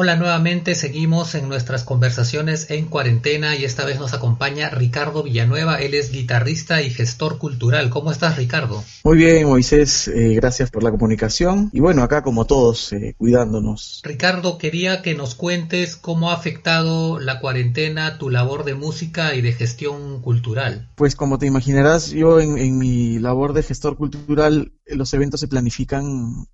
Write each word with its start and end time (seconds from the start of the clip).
Hola 0.00 0.14
nuevamente, 0.14 0.76
seguimos 0.76 1.34
en 1.34 1.48
nuestras 1.48 1.82
conversaciones 1.82 2.70
en 2.70 2.86
cuarentena 2.86 3.56
y 3.56 3.64
esta 3.64 3.84
vez 3.84 3.98
nos 3.98 4.14
acompaña 4.14 4.70
Ricardo 4.70 5.24
Villanueva, 5.24 5.80
él 5.80 5.92
es 5.94 6.12
guitarrista 6.12 6.82
y 6.82 6.90
gestor 6.90 7.38
cultural. 7.38 7.90
¿Cómo 7.90 8.12
estás 8.12 8.36
Ricardo? 8.36 8.84
Muy 9.02 9.18
bien 9.18 9.48
Moisés, 9.48 10.06
eh, 10.06 10.34
gracias 10.36 10.70
por 10.70 10.84
la 10.84 10.92
comunicación 10.92 11.68
y 11.72 11.80
bueno, 11.80 12.04
acá 12.04 12.22
como 12.22 12.44
todos, 12.44 12.92
eh, 12.92 13.16
cuidándonos. 13.18 14.00
Ricardo, 14.04 14.56
quería 14.56 15.02
que 15.02 15.16
nos 15.16 15.34
cuentes 15.34 15.96
cómo 15.96 16.30
ha 16.30 16.34
afectado 16.34 17.18
la 17.18 17.40
cuarentena 17.40 18.18
tu 18.18 18.30
labor 18.30 18.62
de 18.62 18.76
música 18.76 19.34
y 19.34 19.40
de 19.40 19.52
gestión 19.52 20.22
cultural. 20.22 20.90
Pues 20.94 21.16
como 21.16 21.38
te 21.38 21.46
imaginarás, 21.46 22.12
yo 22.12 22.38
en, 22.38 22.56
en 22.56 22.78
mi 22.78 23.18
labor 23.18 23.52
de 23.52 23.64
gestor 23.64 23.96
cultural, 23.96 24.70
los 24.86 25.12
eventos 25.12 25.40
se 25.40 25.48
planifican 25.48 26.46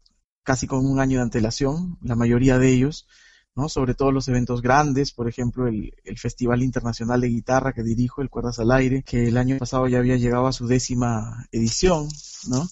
casi 0.45 0.67
con 0.67 0.87
un 0.87 0.99
año 0.99 1.19
de 1.19 1.25
antelación, 1.25 1.99
la 2.01 2.15
mayoría 2.15 2.59
de 2.59 2.71
ellos 2.71 3.07
¿no? 3.57 3.69
Sobre 3.69 3.95
todo 3.95 4.11
los 4.11 4.29
eventos 4.29 4.63
grandes, 4.63 5.13
por 5.13 5.29
ejemplo, 5.29 5.69
el, 5.69 5.93
Festival 6.17 6.63
Internacional 6.63 7.21
de 7.21 7.29
Guitarra 7.29 7.73
que 7.73 7.83
dirijo, 7.83 8.23
el 8.23 8.31
Cuerdas 8.31 8.59
al 8.59 8.73
Aire, 8.73 9.03
que 9.03 9.29
el 9.29 9.37
año 9.37 9.59
pasado 9.59 9.87
ya 9.89 9.99
había 9.99 10.17
llegado 10.17 10.47
a 10.47 10.53
su 10.53 10.67
décima 10.67 11.47
edición, 11.53 12.09
¿no? 12.49 12.69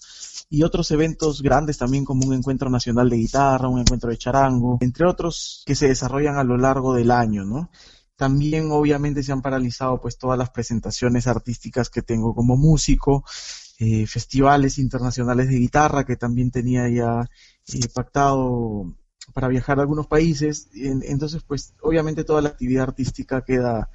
Y 0.49 0.63
otros 0.65 0.91
eventos 0.91 1.43
grandes 1.43 1.79
también 1.79 2.05
como 2.05 2.27
un 2.27 2.35
encuentro 2.35 2.71
nacional 2.71 3.09
de 3.09 3.17
guitarra, 3.17 3.69
un 3.69 3.81
encuentro 3.81 4.11
de 4.11 4.19
charango, 4.19 4.79
entre 4.81 5.07
otros 5.07 5.63
que 5.67 5.75
se 5.75 5.89
desarrollan 5.89 6.37
a 6.37 6.45
lo 6.45 6.57
largo 6.57 6.95
del 6.95 7.11
año, 7.11 7.45
¿no? 7.45 7.71
También 8.17 8.71
obviamente 8.71 9.23
se 9.23 9.33
han 9.33 9.43
paralizado 9.43 10.01
pues 10.01 10.19
todas 10.19 10.39
las 10.39 10.51
presentaciones 10.51 11.27
artísticas 11.27 11.91
que 11.91 12.03
tengo 12.03 12.35
como 12.35 12.57
músico, 12.57 13.25
eh, 13.79 14.07
festivales 14.07 14.79
internacionales 14.79 15.49
de 15.49 15.57
guitarra 15.57 16.05
que 16.05 16.17
también 16.17 16.51
tenía 16.51 16.89
ya 16.89 17.29
eh, 17.73 17.89
pactado 17.93 18.95
para 19.33 19.49
viajar 19.49 19.79
a 19.79 19.83
algunos 19.83 20.07
países, 20.07 20.69
entonces 20.75 21.43
pues 21.43 21.75
obviamente 21.81 22.25
toda 22.25 22.43
la 22.43 22.51
actividad 22.51 22.85
artística 22.85 23.45
queda, 23.45 23.91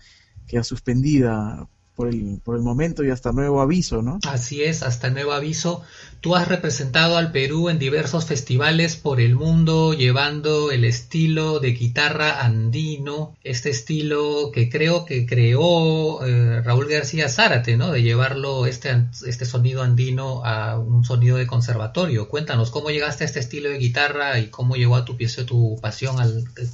queda 0.48 0.64
suspendida 0.64 1.68
por 1.98 2.08
el, 2.10 2.40
por 2.44 2.56
el 2.56 2.62
momento 2.62 3.04
y 3.04 3.10
hasta 3.10 3.32
nuevo 3.32 3.60
aviso, 3.60 4.04
¿no? 4.04 4.20
Así 4.30 4.64
es, 4.64 4.84
hasta 4.84 5.10
nuevo 5.10 5.32
aviso. 5.34 5.82
Tú 6.22 6.36
has 6.36 6.48
representado 6.48 7.18
al 7.18 7.32
Perú 7.32 7.70
en 7.70 7.80
diversos 7.80 8.26
festivales 8.26 8.96
por 8.96 9.20
el 9.20 9.36
mundo, 9.36 9.94
llevando 9.94 10.72
el 10.72 10.86
estilo 10.86 11.60
de 11.60 11.72
guitarra 11.72 12.44
andino, 12.44 13.36
este 13.44 13.72
estilo 13.72 14.52
que 14.54 14.70
creo 14.70 15.06
que 15.06 15.26
creó 15.26 16.24
eh, 16.24 16.62
Raúl 16.62 16.88
García 16.88 17.30
Zárate, 17.30 17.78
¿no? 17.78 17.92
De 17.92 18.04
llevarlo, 18.04 18.68
este, 18.68 19.06
este 19.26 19.46
sonido 19.46 19.82
andino 19.82 20.46
a 20.46 20.78
un 20.80 21.04
sonido 21.04 21.38
de 21.38 21.48
conservatorio. 21.48 22.30
Cuéntanos, 22.30 22.70
¿cómo 22.70 22.90
llegaste 22.90 23.24
a 23.24 23.28
este 23.28 23.40
estilo 23.40 23.70
de 23.70 23.80
guitarra 23.80 24.40
y 24.40 24.48
cómo 24.48 24.76
llegó 24.76 24.96
a 24.96 25.06
tu 25.06 25.18
pieza 25.18 25.46
tu 25.46 25.80
pasión 25.82 26.16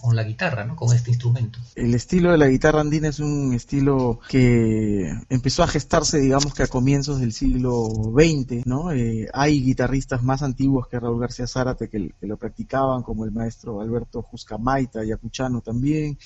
con 0.02 0.16
la 0.18 0.24
guitarra, 0.24 0.66
¿no? 0.66 0.76
Con 0.76 0.94
este 0.94 1.12
instrumento. 1.12 1.60
El 1.76 1.94
estilo 1.96 2.32
de 2.32 2.38
la 2.38 2.48
guitarra 2.48 2.82
andina 2.82 3.08
es 3.08 3.20
un 3.20 3.54
estilo 3.54 4.20
que 4.28 5.13
empezó 5.30 5.64
a 5.64 5.68
gestarse, 5.68 6.20
digamos 6.20 6.54
que 6.54 6.64
a 6.64 6.68
comienzos 6.68 7.20
del 7.20 7.34
siglo 7.34 7.88
XX, 8.14 8.66
¿no? 8.66 8.92
Eh, 8.92 9.28
hay 9.34 9.64
guitarristas 9.64 10.24
más 10.24 10.44
antiguos 10.44 10.88
que 10.88 11.00
Raúl 11.00 11.20
García 11.20 11.48
Zárate 11.48 11.90
que, 11.90 12.14
lo 12.22 12.38
practicaban, 12.38 13.04
como 13.04 13.26
el 13.26 13.32
maestro 13.32 13.82
Alberto 13.82 14.22
Juscamaita, 14.22 15.02
Ayacuchano 15.02 15.62
también. 15.62 16.18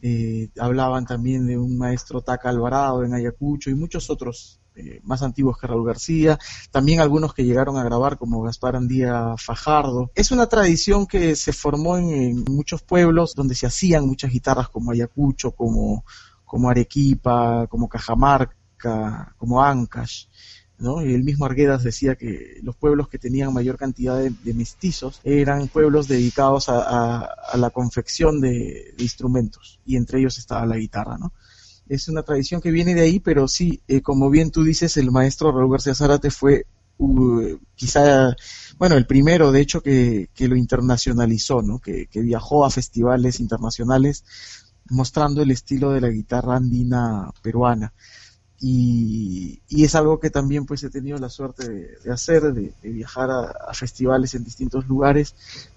Eh, 0.00 0.50
hablaban 0.58 1.06
también 1.06 1.46
de 1.46 1.58
un 1.58 1.76
maestro 1.76 2.20
Taca 2.20 2.50
Alvarado 2.50 3.04
en 3.04 3.14
Ayacucho 3.14 3.68
y 3.68 3.74
muchos 3.74 4.10
otros 4.10 4.60
eh, 4.80 5.00
más 5.02 5.22
antiguos 5.22 5.58
que 5.58 5.66
Raúl 5.66 5.84
García, 5.84 6.38
también 6.70 7.00
algunos 7.00 7.34
que 7.34 7.44
llegaron 7.44 7.76
a 7.78 7.82
grabar 7.82 8.16
como 8.16 8.42
Gaspar 8.42 8.76
Andía 8.76 9.34
Fajardo. 9.36 10.12
Es 10.14 10.30
una 10.30 10.46
tradición 10.46 11.06
que 11.06 11.34
se 11.34 11.52
formó 11.52 11.96
en 11.96 12.44
muchos 12.44 12.82
pueblos 12.82 13.34
donde 13.34 13.56
se 13.56 13.66
hacían 13.66 14.06
muchas 14.06 14.30
guitarras 14.30 14.68
como 14.68 14.92
Ayacucho, 14.92 15.50
como 15.50 16.04
como 16.48 16.70
Arequipa, 16.70 17.68
como 17.68 17.88
Cajamarca, 17.88 19.34
como 19.36 19.62
Ancash. 19.62 20.24
¿no? 20.78 21.00
El 21.00 21.24
mismo 21.24 21.44
Arguedas 21.44 21.82
decía 21.82 22.14
que 22.14 22.60
los 22.62 22.76
pueblos 22.76 23.08
que 23.08 23.18
tenían 23.18 23.52
mayor 23.52 23.76
cantidad 23.76 24.18
de, 24.18 24.54
mestizos 24.54 25.20
eran 25.24 25.68
pueblos 25.68 26.08
dedicados 26.08 26.68
a, 26.68 27.28
la 27.54 27.70
confección 27.70 28.40
de, 28.40 28.94
instrumentos, 28.98 29.80
y 29.84 29.96
entre 29.96 30.20
ellos 30.20 30.38
estaba 30.38 30.66
la 30.66 30.76
guitarra, 30.76 31.18
¿no? 31.18 31.32
Es 31.88 32.08
una 32.08 32.22
tradición 32.22 32.60
que 32.60 32.70
viene 32.70 32.94
de 32.94 33.00
ahí, 33.00 33.18
pero 33.18 33.48
sí, 33.48 33.80
eh, 33.88 34.02
como 34.02 34.28
bien 34.28 34.50
tú 34.50 34.62
dices, 34.62 34.96
el 34.98 35.10
maestro 35.10 35.52
Raúl 35.52 35.72
García 35.72 35.94
Zárate 35.94 36.30
fue 36.30 36.66
uh, 36.98 37.56
quizá, 37.74 38.36
bueno, 38.78 38.96
el 38.96 39.06
primero, 39.06 39.52
de 39.52 39.62
hecho, 39.62 39.82
que, 39.82 40.28
lo 40.38 40.54
internacionalizó, 40.54 41.62
¿no? 41.62 41.78
Que, 41.78 42.06
que 42.06 42.20
viajó 42.20 42.66
a 42.66 42.70
festivales 42.70 43.40
internacionales 43.40 44.22
mostrando 44.90 45.42
el 45.42 45.50
estilo 45.50 45.90
de 45.90 46.00
la 46.00 46.08
guitarra 46.08 46.56
andina 46.56 47.30
peruana. 47.42 47.92
Y, 48.60 49.60
es 49.70 49.94
algo 49.94 50.18
que 50.18 50.30
también 50.30 50.66
pues 50.66 50.82
he 50.82 50.90
tenido 50.90 51.16
la 51.18 51.28
suerte 51.28 51.68
de, 52.02 52.12
hacer, 52.12 52.42
de, 52.52 52.72
viajar 52.82 53.30
a, 53.30 53.72
festivales 53.72 54.34
en 54.34 54.42
distintos 54.42 54.88
lugares 54.88 55.34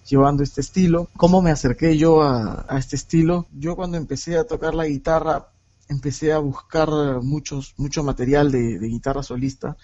llevando 0.07 0.41
este 0.41 0.61
estilo. 0.61 1.07
¿Cómo 1.16 1.41
me 1.41 1.51
acerqué 1.51 1.97
yo 1.97 2.23
a, 2.23 2.66
este 2.77 2.95
estilo? 2.95 3.47
Yo 3.53 3.75
cuando 3.75 3.97
empecé 3.97 4.38
a 4.38 4.45
tocar 4.45 4.73
la 4.73 4.88
guitarra 4.88 5.47
empecé 5.89 6.31
a 6.31 6.39
buscar 6.39 6.89
muchos, 7.21 7.73
mucho 7.77 8.01
material 8.03 8.50
de, 8.51 8.79
guitarra 8.79 9.23
solista 9.23 9.77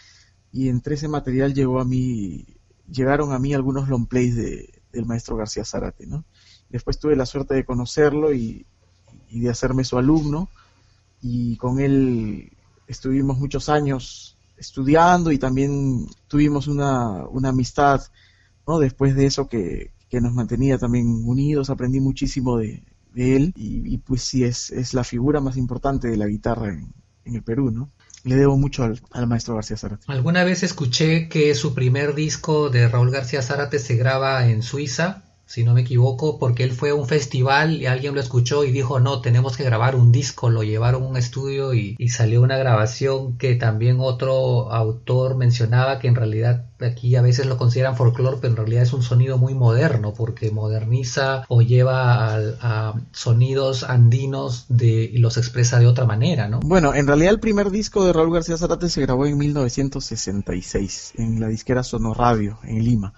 y 0.51 0.69
entre 0.69 0.95
ese 0.95 1.09
material 1.09 1.53
llegó 1.53 1.81
a 1.81 1.85
mí, 1.85 2.45
llegaron 2.89 3.33
a 3.33 3.39
mí 3.39 3.53
algunos 3.53 3.89
long 3.89 4.07
plays 4.07 4.35
del 4.35 5.05
maestro 5.05 5.35
García 5.35 5.65
Zárate, 5.65 6.07
¿no? 6.07 6.23
Después 6.69 6.97
tuve 6.97 7.15
la 7.15 7.25
suerte 7.25 7.55
de 7.55 7.65
conocerlo 7.65 8.33
y, 8.33 8.65
y 9.29 9.41
de 9.41 9.49
hacerme 9.49 9.83
su 9.83 9.97
alumno 9.97 10.49
y 11.21 11.57
con 11.57 11.79
él 11.79 12.51
estuvimos 12.87 13.37
muchos 13.37 13.69
años 13.69 14.37
estudiando 14.57 15.31
y 15.31 15.37
también 15.37 16.07
tuvimos 16.27 16.67
una, 16.67 17.27
una 17.27 17.49
amistad 17.49 18.01
¿no? 18.67 18.79
después 18.79 19.15
de 19.15 19.25
eso 19.25 19.47
que, 19.47 19.91
nos 20.11 20.33
mantenía 20.33 20.77
también 20.77 21.05
unidos, 21.25 21.69
aprendí 21.69 21.99
muchísimo 21.99 22.57
de, 22.57 22.83
él 23.15 23.51
y, 23.55 23.97
pues 23.97 24.21
sí 24.21 24.43
es, 24.43 24.71
es 24.71 24.93
la 24.93 25.03
figura 25.03 25.41
más 25.41 25.57
importante 25.57 26.07
de 26.07 26.17
la 26.17 26.27
guitarra 26.27 26.69
en, 26.69 26.93
el 27.25 27.43
Perú, 27.43 27.71
¿no? 27.71 27.91
Le 28.23 28.35
debo 28.35 28.57
mucho 28.57 28.83
al, 28.83 29.01
al, 29.11 29.27
maestro 29.27 29.55
García 29.55 29.75
Zárate. 29.75 30.05
Alguna 30.07 30.43
vez 30.43 30.63
escuché 30.63 31.27
que 31.27 31.53
su 31.55 31.73
primer 31.73 32.15
disco 32.15 32.69
de 32.69 32.87
Raúl 32.87 33.11
García 33.11 33.41
Zárate 33.41 33.79
se 33.79 33.95
graba 33.95 34.47
en 34.47 34.61
Suiza 34.61 35.26
si 35.47 35.63
no 35.63 35.73
me 35.73 35.81
equivoco, 35.81 36.37
porque 36.39 36.63
él 36.63 36.71
fue 36.73 36.89
a 36.89 36.95
un 36.95 37.07
festival 37.07 37.81
y 37.81 37.85
alguien 37.85 38.13
lo 38.13 38.19
escuchó 38.19 38.65
y 38.65 38.71
dijo, 38.71 38.99
no, 38.99 39.21
tenemos 39.21 39.55
que 39.55 39.63
grabar 39.63 39.95
un 39.95 40.11
disco, 40.11 40.49
lo 40.49 40.61
llevaron 40.61 41.03
a 41.03 41.07
un 41.07 41.15
estudio 41.15 41.73
y, 41.73 41.95
salió 42.09 42.41
una 42.41 42.57
grabación 42.57 43.37
que 43.37 43.55
también 43.55 43.97
otro 43.99 44.71
autor 44.71 45.37
mencionaba 45.37 45.99
que 45.99 46.07
en 46.07 46.15
realidad 46.15 46.65
aquí 46.79 47.15
a 47.15 47.21
veces 47.21 47.45
lo 47.45 47.57
consideran 47.57 47.95
folclore, 47.95 48.37
pero 48.41 48.53
en 48.53 48.57
realidad 48.57 48.83
es 48.83 48.93
un 48.93 49.03
sonido 49.03 49.37
muy 49.37 49.53
moderno, 49.53 50.13
porque 50.13 50.51
moderniza 50.51 51.43
o 51.47 51.61
lleva 51.61 52.35
a, 52.35 52.93
sonidos 53.11 53.83
andinos 53.83 54.65
de, 54.69 55.03
y 55.03 55.17
los 55.19 55.37
expresa 55.37 55.79
de 55.79 55.87
otra 55.87 56.05
manera, 56.05 56.47
¿no? 56.47 56.59
Bueno, 56.61 56.93
en 56.95 57.07
realidad 57.07 57.33
el 57.33 57.39
primer 57.39 57.69
disco 57.71 58.05
de 58.05 58.13
Raúl 58.13 58.33
García 58.33 58.57
Zarate 58.57 58.89
se 58.89 59.01
grabó 59.01 59.25
en 59.25 59.37
1966, 59.37 61.13
en 61.17 61.39
la 61.39 61.47
disquera 61.47 61.83
Sonorradio, 61.83 62.59
en 62.63 62.83
Lima. 62.83 63.13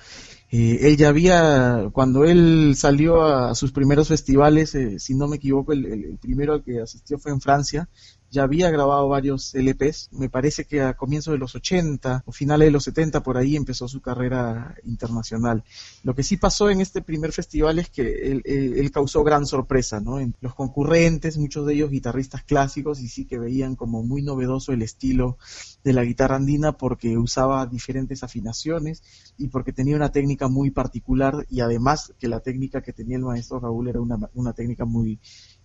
Eh, 0.51 0.79
él 0.81 0.97
ya 0.97 1.09
había, 1.09 1.89
cuando 1.91 2.25
él 2.25 2.73
salió 2.75 3.23
a 3.23 3.53
sus 3.53 3.71
primeros 3.71 4.07
festivales, 4.07 4.73
eh, 4.73 4.99
si 4.99 5.13
no 5.13 5.27
me 5.27 5.35
equivoco, 5.35 5.73
el, 5.73 6.17
primero 6.19 6.53
al 6.53 6.63
que 6.63 6.81
asistió 6.81 7.19
fue 7.19 7.31
en 7.31 7.39
Francia, 7.39 7.87
ya 8.31 8.43
había 8.43 8.69
grabado 8.69 9.07
varios 9.07 9.55
LPs, 9.55 10.09
me 10.11 10.29
parece 10.29 10.65
que 10.65 10.81
a 10.81 10.93
comienzos 10.93 11.31
de 11.31 11.39
los 11.39 11.55
80 11.55 12.23
o 12.25 12.31
finales 12.31 12.67
de 12.67 12.71
los 12.71 12.83
70 12.83 13.23
por 13.23 13.37
ahí 13.37 13.55
empezó 13.55 13.87
su 13.87 14.01
carrera 14.01 14.75
internacional. 14.83 15.63
Lo 16.03 16.13
que 16.15 16.23
sí 16.23 16.37
pasó 16.37 16.69
en 16.69 16.81
este 16.81 17.01
primer 17.01 17.31
festival 17.31 17.79
es 17.79 17.89
que 17.89 18.41
él, 18.45 18.91
causó 18.91 19.23
gran 19.23 19.45
sorpresa, 19.45 19.99
¿no? 19.99 20.19
En 20.19 20.35
los 20.41 20.55
concurrentes, 20.55 21.37
muchos 21.37 21.65
de 21.65 21.75
ellos 21.75 21.91
guitarristas 21.91 22.43
clásicos 22.43 22.99
y 23.01 23.07
sí 23.07 23.25
que 23.25 23.37
veían 23.37 23.75
como 23.75 24.03
muy 24.03 24.21
novedoso 24.21 24.73
el 24.73 24.81
estilo 24.81 25.37
de 25.83 25.93
la 25.93 26.03
guitarra 26.03 26.35
andina 26.35 26.73
porque 26.73 27.17
usaba 27.17 27.65
diferentes 27.65 28.23
afinaciones 28.23 29.03
y 29.37 29.47
porque 29.47 29.73
tenía 29.73 29.95
una 29.95 30.11
técnica 30.11 30.47
muy 30.47 30.71
particular 30.71 31.45
y 31.49 31.61
además 31.61 32.13
que 32.19 32.27
la 32.27 32.39
técnica 32.39 32.81
que 32.81 32.93
tenía 32.93 33.17
el 33.17 33.23
maestro 33.23 33.59
Raúl 33.59 33.87
era 33.87 34.01
una, 34.01 34.17
una 34.33 34.53
técnica 34.53 34.85
muy 34.85 35.19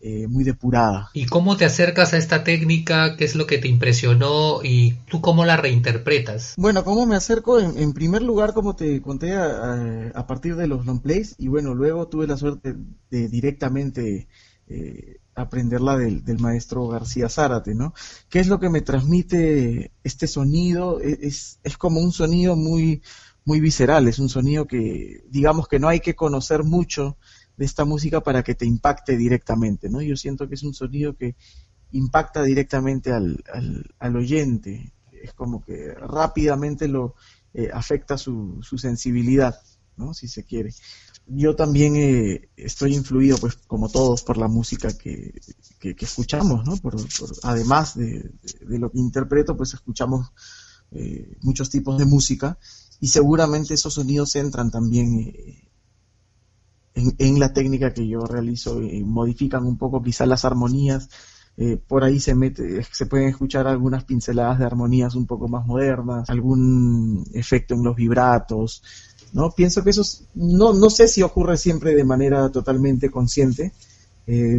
eh, 0.06 0.28
muy 0.28 0.44
depurada. 0.44 1.08
¿Y 1.14 1.24
cómo 1.24 1.56
te 1.56 1.64
acercas 1.64 2.12
a 2.12 2.18
esta 2.18 2.44
técnica? 2.44 3.16
¿Qué 3.16 3.24
es 3.24 3.34
lo 3.34 3.46
que 3.46 3.56
te 3.56 3.68
impresionó? 3.68 4.62
¿Y 4.62 4.98
tú 5.08 5.22
cómo 5.22 5.46
la 5.46 5.56
reinterpretas? 5.56 6.52
Bueno, 6.58 6.84
¿cómo 6.84 7.06
me 7.06 7.16
acerco? 7.16 7.58
En, 7.58 7.94
primer 7.94 8.20
lugar, 8.20 8.52
como 8.52 8.76
te 8.76 9.00
conté, 9.00 9.32
a, 9.32 10.26
partir 10.26 10.56
de 10.56 10.66
los 10.66 10.84
long 10.84 11.00
plays 11.00 11.36
y 11.38 11.48
bueno, 11.48 11.72
luego 11.72 12.06
tuve 12.08 12.26
la 12.26 12.36
suerte 12.36 12.74
de 13.08 13.28
directamente 13.28 14.28
eh, 14.68 15.20
aprenderla 15.34 15.96
del, 15.96 16.38
maestro 16.38 16.86
García 16.86 17.30
Zárate, 17.30 17.74
¿no? 17.74 17.94
¿Qué 18.28 18.40
es 18.40 18.46
lo 18.48 18.60
que 18.60 18.68
me 18.68 18.82
transmite 18.82 19.90
este 20.02 20.26
sonido? 20.26 21.00
E, 21.00 21.18
es, 21.22 21.60
es 21.62 21.78
como 21.78 22.00
un 22.00 22.12
sonido 22.12 22.56
muy, 22.56 23.00
muy 23.46 23.58
visceral, 23.58 24.06
es 24.06 24.18
un 24.18 24.28
sonido 24.28 24.66
que 24.66 25.24
digamos 25.30 25.66
que 25.66 25.78
no 25.78 25.88
hay 25.88 26.00
que 26.00 26.14
conocer 26.14 26.62
mucho 26.62 27.16
de 27.56 27.64
esta 27.64 27.84
música 27.84 28.20
para 28.20 28.42
que 28.42 28.54
te 28.54 28.66
impacte 28.66 29.16
directamente, 29.16 29.88
¿no? 29.88 30.00
Yo 30.02 30.16
siento 30.16 30.48
que 30.48 30.54
es 30.54 30.62
un 30.62 30.74
sonido 30.74 31.16
que 31.16 31.36
impacta 31.92 32.42
directamente 32.42 33.12
al, 33.12 33.44
al, 33.98 34.16
oyente, 34.16 34.92
es 35.12 35.32
como 35.32 35.62
que 35.62 35.94
rápidamente 35.94 36.88
lo 36.88 37.14
eh, 37.52 37.70
afecta 37.72 38.18
su, 38.18 38.58
su 38.62 38.78
sensibilidad, 38.78 39.60
¿no? 39.96 40.12
Si 40.12 40.26
se 40.26 40.44
quiere. 40.44 40.74
Yo 41.26 41.54
también 41.54 41.96
eh, 41.96 42.48
estoy 42.56 42.94
influido, 42.94 43.38
pues, 43.38 43.56
como 43.66 43.88
todos, 43.88 44.22
por 44.22 44.36
la 44.36 44.48
música 44.48 44.92
que, 44.92 45.40
que, 45.78 45.96
escuchamos, 46.00 46.66
¿no? 46.66 46.76
Por, 46.76 46.96
además 47.44 47.96
de, 47.96 48.32
de, 48.60 48.78
lo 48.78 48.90
que 48.90 48.98
interpreto, 48.98 49.56
pues 49.56 49.72
escuchamos 49.72 50.32
eh, 50.90 51.38
muchos 51.42 51.70
tipos 51.70 51.96
de 51.96 52.04
música 52.04 52.58
y 53.00 53.08
seguramente 53.08 53.74
esos 53.74 53.94
sonidos 53.94 54.34
entran 54.36 54.70
también 54.70 55.32
eh, 56.94 57.02
en, 57.19 57.41
la 57.41 57.52
técnica 57.52 57.93
que 57.93 58.06
yo 58.06 58.20
realizo 58.20 58.82
y 58.82 59.02
modifican 59.05 59.64
un 59.64 59.79
poco 59.79 60.02
quizás 60.02 60.29
las 60.29 60.44
armonías. 60.44 61.08
Eh, 61.56 61.76
por 61.76 62.02
ahí 62.02 62.19
se 62.19 62.35
mete, 62.35 62.82
se 62.82 63.06
pueden 63.06 63.29
escuchar 63.29 63.69
algunas 63.69 64.05
pinceladas 64.05 64.58
de 64.58 64.64
armonías 64.64 65.14
un 65.14 65.26
poco 65.26 65.46
más 65.46 65.64
modernas, 65.67 66.29
algún 66.29 67.25
efecto 67.32 67.75
en 67.75 67.85
los 67.85 67.94
vibratos, 67.94 68.82
¿no? 69.32 69.52
Pienso 69.52 69.85
que 69.85 69.91
eso 69.91 70.02
no, 70.35 70.73
no 70.73 70.91
sé 70.91 71.06
si 71.06 71.23
ocurre 71.23 71.56
siempre 71.56 71.94
de 71.94 72.05
manera 72.05 72.49
totalmente 72.50 73.08
consciente, 73.08 73.73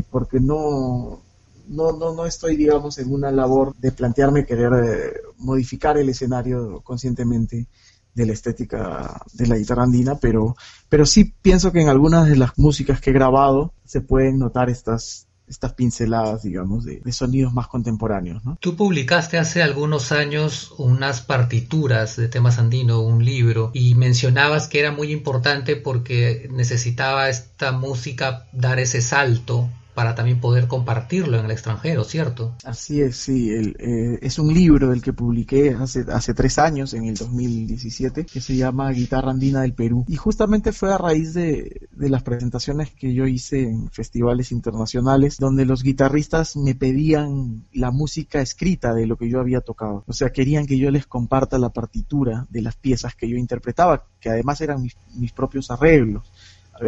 porque 0.09 0.39
no, 0.39 1.19
no, 1.67 1.91
no, 1.93 2.13
no 2.13 2.25
estoy, 2.25 2.55
digamos, 2.55 2.97
en 2.97 3.11
una 3.11 3.31
labor 3.31 3.75
de 3.77 3.91
plantearme 3.91 4.45
querer 4.45 4.71
eh, 4.73 5.13
modificar 5.37 5.97
el 5.97 6.09
escenario 6.09 6.81
conscientemente 6.81 7.67
de 8.15 8.25
la 8.25 8.33
estética 8.33 9.21
de 9.33 9.47
la 9.47 9.57
guitarra 9.57 9.83
andina, 9.83 10.15
pero, 10.19 10.55
pero 10.89 11.05
sí 11.05 11.33
pienso 11.41 11.71
que 11.71 11.81
en 11.81 11.89
algunas 11.89 12.27
de 12.27 12.37
las 12.37 12.57
músicas 12.57 13.01
que 13.01 13.11
he 13.11 13.13
grabado 13.13 13.73
se 13.83 14.01
pueden 14.01 14.39
notar 14.39 14.69
estas, 14.69 15.27
estas 15.47 15.73
pinceladas, 15.73 16.43
digamos, 16.43 16.85
de, 16.85 17.01
sonidos 17.11 17.53
más 17.53 17.67
contemporáneos. 17.67 18.43
¿no? 18.45 18.57
Tú 18.59 18.75
publicaste 18.75 19.37
hace 19.37 19.61
algunos 19.61 20.11
años 20.11 20.73
unas 20.77 21.21
partituras 21.21 22.15
de 22.15 22.29
temas 22.29 22.57
andino, 22.57 23.01
un 23.01 23.23
libro, 23.23 23.71
y 23.73 23.95
mencionabas 23.95 24.67
que 24.67 24.79
era 24.79 24.91
muy 24.91 25.11
importante 25.11 25.75
porque 25.75 26.49
necesitaba 26.51 27.29
esta 27.29 27.73
música 27.73 28.47
dar 28.53 28.79
ese 28.79 29.01
salto 29.01 29.69
para 29.95 30.13
también 30.13 30.41
poder 30.41 30.67
compartirlo 30.67 31.39
en 31.39 31.45
el 31.45 31.51
extranjero, 31.51 32.03
¿cierto? 32.03 32.53
Así 32.65 33.01
es, 33.01 33.15
sí. 33.15 33.49
Eh, 33.51 34.19
es 34.21 34.37
un 34.37 34.53
libro 34.53 34.89
del 34.89 35.01
que 35.01 35.13
publiqué 35.13 35.73
hace, 35.73 36.05
hace 36.11 36.33
tres 36.33 36.59
años, 36.59 36.93
en 36.93 37.05
el 37.05 37.15
2017, 37.15 38.25
que 38.25 38.41
se 38.41 38.57
llama 38.57 38.91
Guitarra 38.91 39.31
Andina 39.31 39.61
del 39.61 39.73
Perú. 39.73 40.03
Y 40.09 40.17
justamente 40.17 40.73
fue 40.73 40.93
a 40.93 40.97
raíz 40.97 41.33
de, 41.33 41.87
de 41.91 42.09
las 42.09 42.23
presentaciones 42.23 42.91
que 42.91 43.13
yo 43.13 43.25
hice 43.25 43.63
en 43.63 43.89
festivales 43.89 44.51
internacionales, 44.51 45.37
donde 45.37 45.63
los 45.63 45.81
guitarristas 45.81 46.57
me 46.57 46.75
pedían 46.75 47.63
la 47.71 47.91
música 47.91 48.41
escrita 48.41 48.93
de 48.93 49.07
lo 49.07 49.15
que 49.15 49.29
yo 49.29 49.39
había 49.39 49.61
tocado. 49.61 50.03
O 50.07 50.13
sea, 50.13 50.31
querían 50.31 50.65
que 50.65 50.77
yo 50.77 50.91
les 50.91 51.07
comparta 51.07 51.57
la 51.57 51.69
partitura 51.69 52.47
de 52.49 52.61
las 52.61 52.75
piezas 52.75 53.15
que 53.15 53.29
yo 53.29 53.37
interpretaba, 53.37 54.07
que 54.19 54.29
además 54.29 54.59
eran 54.59 54.81
mis, 54.81 54.97
mis 55.15 55.31
propios 55.31 55.71
arreglos 55.71 56.29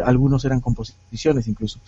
algunos 0.04 0.44
eran 0.44 0.60
composiciones 0.60 1.48
incluso 1.48 1.80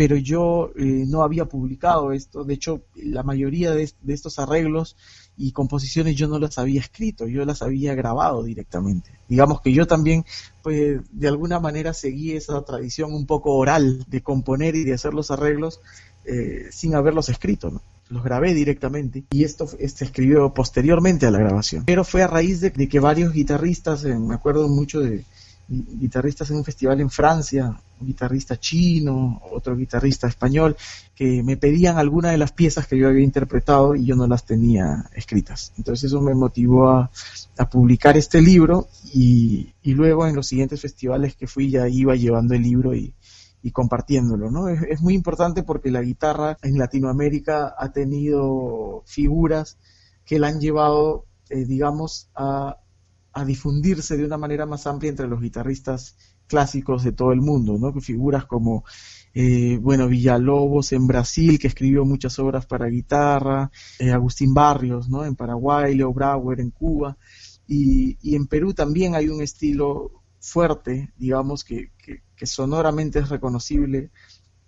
pero 0.00 0.16
yo 0.16 0.72
eh, 0.76 1.04
no 1.06 1.22
había 1.22 1.44
publicado 1.44 2.12
esto. 2.12 2.42
De 2.42 2.54
hecho, 2.54 2.80
la 2.94 3.22
mayoría 3.22 3.72
de, 3.72 3.92
estos 4.08 4.38
arreglos 4.38 4.96
y 5.36 5.52
composiciones 5.52 6.16
yo 6.16 6.26
no 6.26 6.38
las 6.38 6.56
había 6.56 6.80
escrito, 6.80 7.26
yo 7.26 7.44
las 7.44 7.60
había 7.60 7.94
grabado 7.94 8.42
directamente. 8.42 9.10
Digamos 9.28 9.60
que 9.60 9.74
yo 9.74 9.86
también, 9.86 10.24
pues, 10.62 11.02
de 11.12 11.28
alguna 11.28 11.60
manera 11.60 11.92
seguí 11.92 12.32
esa 12.32 12.62
tradición 12.62 13.12
un 13.12 13.26
poco 13.26 13.52
oral 13.56 14.06
de 14.08 14.22
componer 14.22 14.74
y 14.74 14.84
de 14.84 14.94
hacer 14.94 15.12
los 15.12 15.30
arreglos 15.30 15.82
eh, 16.24 16.70
sin 16.70 16.94
haberlos 16.94 17.28
escrito, 17.28 17.82
los 18.08 18.24
grabé 18.24 18.54
directamente 18.54 19.24
y 19.30 19.44
esto 19.44 19.66
se 19.66 19.84
escribió 19.84 20.54
posteriormente 20.54 21.26
a 21.26 21.30
la 21.30 21.40
grabación. 21.40 21.84
Pero 21.84 22.04
fue 22.04 22.22
a 22.22 22.26
raíz 22.26 22.62
de, 22.62 22.72
que 22.72 23.00
varios 23.00 23.34
guitarristas, 23.34 24.06
eh, 24.06 24.18
me 24.18 24.34
acuerdo 24.34 24.66
mucho 24.66 25.00
de, 25.00 25.26
guitarristas 25.70 26.50
en 26.50 26.56
un 26.56 26.64
festival 26.64 27.00
en 27.00 27.10
Francia, 27.10 27.80
un 28.00 28.06
guitarrista 28.06 28.58
chino, 28.58 29.40
otro 29.52 29.76
guitarrista 29.76 30.26
español, 30.26 30.76
que 31.14 31.44
me 31.44 31.56
pedían 31.56 31.96
algunas 31.96 32.32
de 32.32 32.38
las 32.38 32.52
piezas 32.52 32.88
que 32.88 32.98
yo 32.98 33.06
había 33.06 33.22
interpretado 33.22 33.94
y 33.94 34.04
yo 34.04 34.16
no 34.16 34.26
las 34.26 34.44
tenía 34.44 35.08
escritas. 35.14 35.72
Entonces 35.78 36.04
eso 36.04 36.20
me 36.20 36.34
motivó 36.34 36.90
a, 36.90 37.10
publicar 37.70 38.16
este 38.16 38.40
libro 38.40 38.88
y, 39.12 39.74
luego 39.84 40.26
en 40.26 40.34
los 40.34 40.46
siguientes 40.46 40.80
festivales 40.80 41.36
que 41.36 41.46
fui 41.46 41.70
ya 41.70 41.86
iba 41.88 42.16
llevando 42.16 42.54
el 42.54 42.62
libro 42.62 42.94
y, 42.94 43.14
compartiéndolo, 43.72 44.50
¿no? 44.50 44.68
Es, 44.68 45.00
muy 45.02 45.14
importante 45.14 45.62
porque 45.62 45.90
la 45.90 46.00
guitarra 46.00 46.56
en 46.62 46.78
Latinoamérica 46.78 47.74
ha 47.78 47.92
tenido 47.92 49.02
figuras 49.06 49.76
que 50.24 50.38
la 50.38 50.48
han 50.48 50.58
llevado, 50.58 51.26
eh, 51.50 51.66
digamos, 51.66 52.28
a 52.34 52.78
a 53.32 53.44
difundirse 53.44 54.16
de 54.16 54.24
una 54.24 54.38
manera 54.38 54.66
más 54.66 54.86
amplia 54.86 55.10
entre 55.10 55.28
los 55.28 55.40
guitarristas 55.40 56.16
clásicos 56.46 57.04
de 57.04 57.12
todo 57.12 57.32
el 57.32 57.40
mundo, 57.40 57.78
¿no? 57.78 57.92
Figuras 58.00 58.44
como, 58.44 58.84
eh, 59.32 59.78
bueno, 59.80 60.08
Villalobos 60.08 60.92
en 60.92 61.06
Brasil, 61.06 61.58
que 61.58 61.68
escribió 61.68 62.04
muchas 62.04 62.38
obras 62.40 62.66
para 62.66 62.86
guitarra, 62.86 63.70
eh, 64.00 64.10
Agustín 64.10 64.52
Barrios, 64.52 65.08
¿no? 65.08 65.24
En 65.24 65.36
Paraguay, 65.36 65.94
Leo 65.94 66.12
Brauer 66.12 66.60
en 66.60 66.70
Cuba, 66.70 67.16
y, 67.72 68.34
en 68.34 68.48
Perú 68.48 68.74
también 68.74 69.14
hay 69.14 69.28
un 69.28 69.42
estilo 69.42 70.24
fuerte, 70.40 71.12
digamos, 71.16 71.62
que, 71.62 71.92
que, 71.98 72.46
sonoramente 72.46 73.20
es 73.20 73.28
reconocible 73.28 74.10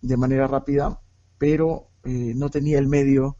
de 0.00 0.16
manera 0.16 0.46
rápida, 0.46 1.00
pero 1.36 1.88
eh, 2.04 2.32
no 2.36 2.48
tenía 2.50 2.78
el 2.78 2.86
medio 2.86 3.38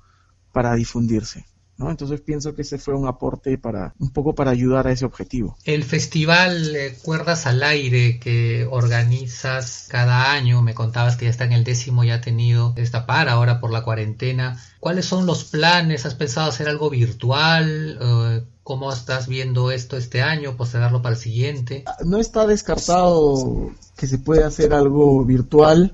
para 0.50 0.74
difundirse. 0.74 1.44
Entonces 1.90 2.20
pienso 2.20 2.54
que 2.54 2.62
ese 2.62 2.78
fue 2.78 2.94
un 2.94 3.06
aporte 3.06 3.56
para 3.58 3.94
un 3.98 4.10
poco 4.10 4.34
para 4.34 4.50
ayudar 4.50 4.86
a 4.86 4.92
ese 4.92 5.04
objetivo. 5.04 5.56
El 5.64 5.84
festival 5.84 6.74
eh, 6.74 6.96
Cuerdas 7.02 7.46
al 7.46 7.62
Aire 7.62 8.18
que 8.18 8.66
organizas 8.70 9.86
cada 9.88 10.32
año, 10.32 10.62
me 10.62 10.74
contabas 10.74 11.16
que 11.16 11.26
ya 11.26 11.30
está 11.30 11.44
en 11.44 11.52
el 11.52 11.64
décimo, 11.64 12.04
ya 12.04 12.16
ha 12.16 12.20
tenido 12.20 12.72
esta 12.76 13.06
para 13.06 13.32
ahora 13.32 13.60
por 13.60 13.72
la 13.72 13.84
cuarentena. 13.84 14.60
¿Cuáles 14.80 15.06
son 15.06 15.26
los 15.26 15.44
planes? 15.44 16.06
¿Has 16.06 16.14
pensado 16.14 16.48
hacer 16.48 16.68
algo 16.68 16.90
virtual? 16.90 17.98
Eh, 18.00 18.44
¿Cómo 18.62 18.92
estás 18.92 19.26
viendo 19.26 19.72
esto 19.72 19.96
este 19.96 20.22
año? 20.22 20.56
¿Postergarlo 20.56 21.02
para 21.02 21.16
el 21.16 21.20
siguiente? 21.20 21.84
No 22.04 22.18
está 22.18 22.46
descartado 22.46 23.72
que 23.96 24.06
se 24.06 24.18
pueda 24.18 24.46
hacer 24.46 24.72
algo 24.72 25.24
virtual. 25.24 25.92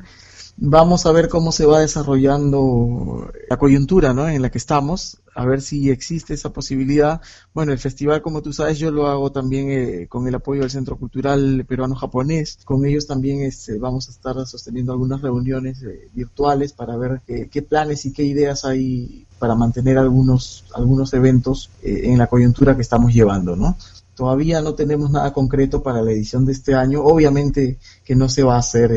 Vamos 0.61 1.07
a 1.07 1.13
ver 1.13 1.29
cómo 1.29 1.53
se 1.53 1.67
va 1.67 1.79
desarrollando 1.79 3.31
la 3.49 3.57
coyuntura 3.59 4.13
¿no? 4.13 4.29
en 4.29 4.43
la 4.43 4.51
que 4.51 4.59
estamos 4.59 5.21
a 5.37 5.47
ver 5.47 5.63
si 5.63 5.89
existe 5.89 6.35
esa 6.35 6.53
posibilidad. 6.53 7.21
Bueno, 7.55 7.71
el 7.71 7.79
festival, 7.79 8.23
como 8.23 8.43
tú 8.43 8.53
sabes, 8.53 8.77
yo 8.77 8.91
lo 8.91 9.07
hago 9.07 9.31
también 9.31 9.71
eh, 9.71 10.09
con 10.09 10.27
el 10.27 10.35
apoyo 10.35 10.63
del 10.63 10.71
Centro 10.71 10.99
Cultural 10.99 11.65
Peruano-Japonés. 11.65 12.59
Con 12.65 12.85
ellos 12.85 13.07
también 13.07 13.43
este, 13.43 13.79
vamos 13.79 14.09
a 14.09 14.11
estar 14.11 14.35
sosteniendo 14.47 14.91
algunas 14.91 15.23
reuniones 15.23 15.81
eh, 15.85 16.11
virtuales 16.13 16.73
para 16.73 16.97
ver 16.97 17.21
qué 17.25 17.63
planes 17.63 18.05
y 18.07 18.13
qué 18.13 18.25
ideas 18.25 18.65
hay 18.65 19.29
para 19.39 19.55
mantener 19.55 19.97
algunos, 19.97 20.65
algunos 20.75 21.15
eventos 21.15 21.71
eh, 21.85 22.01
en 22.07 22.19
la 22.19 22.27
coyuntura 22.27 22.75
que 22.75 22.83
estamos 22.83 23.15
llevando, 23.15 23.55
¿no? 23.55 23.77
Todavía 24.17 24.61
no 24.61 24.75
tenemos 24.75 25.13
nada 25.13 25.33
concreto 25.33 25.85
para 25.85 26.03
la 26.03 26.11
edición 26.11 26.45
de 26.45 26.51
este 26.51 26.75
año. 26.75 27.05
Obviamente 27.05 27.79
que 28.05 28.17
no 28.17 28.29
se 28.29 28.43
va 28.43 28.57
a 28.57 28.59
hacer 28.59 28.91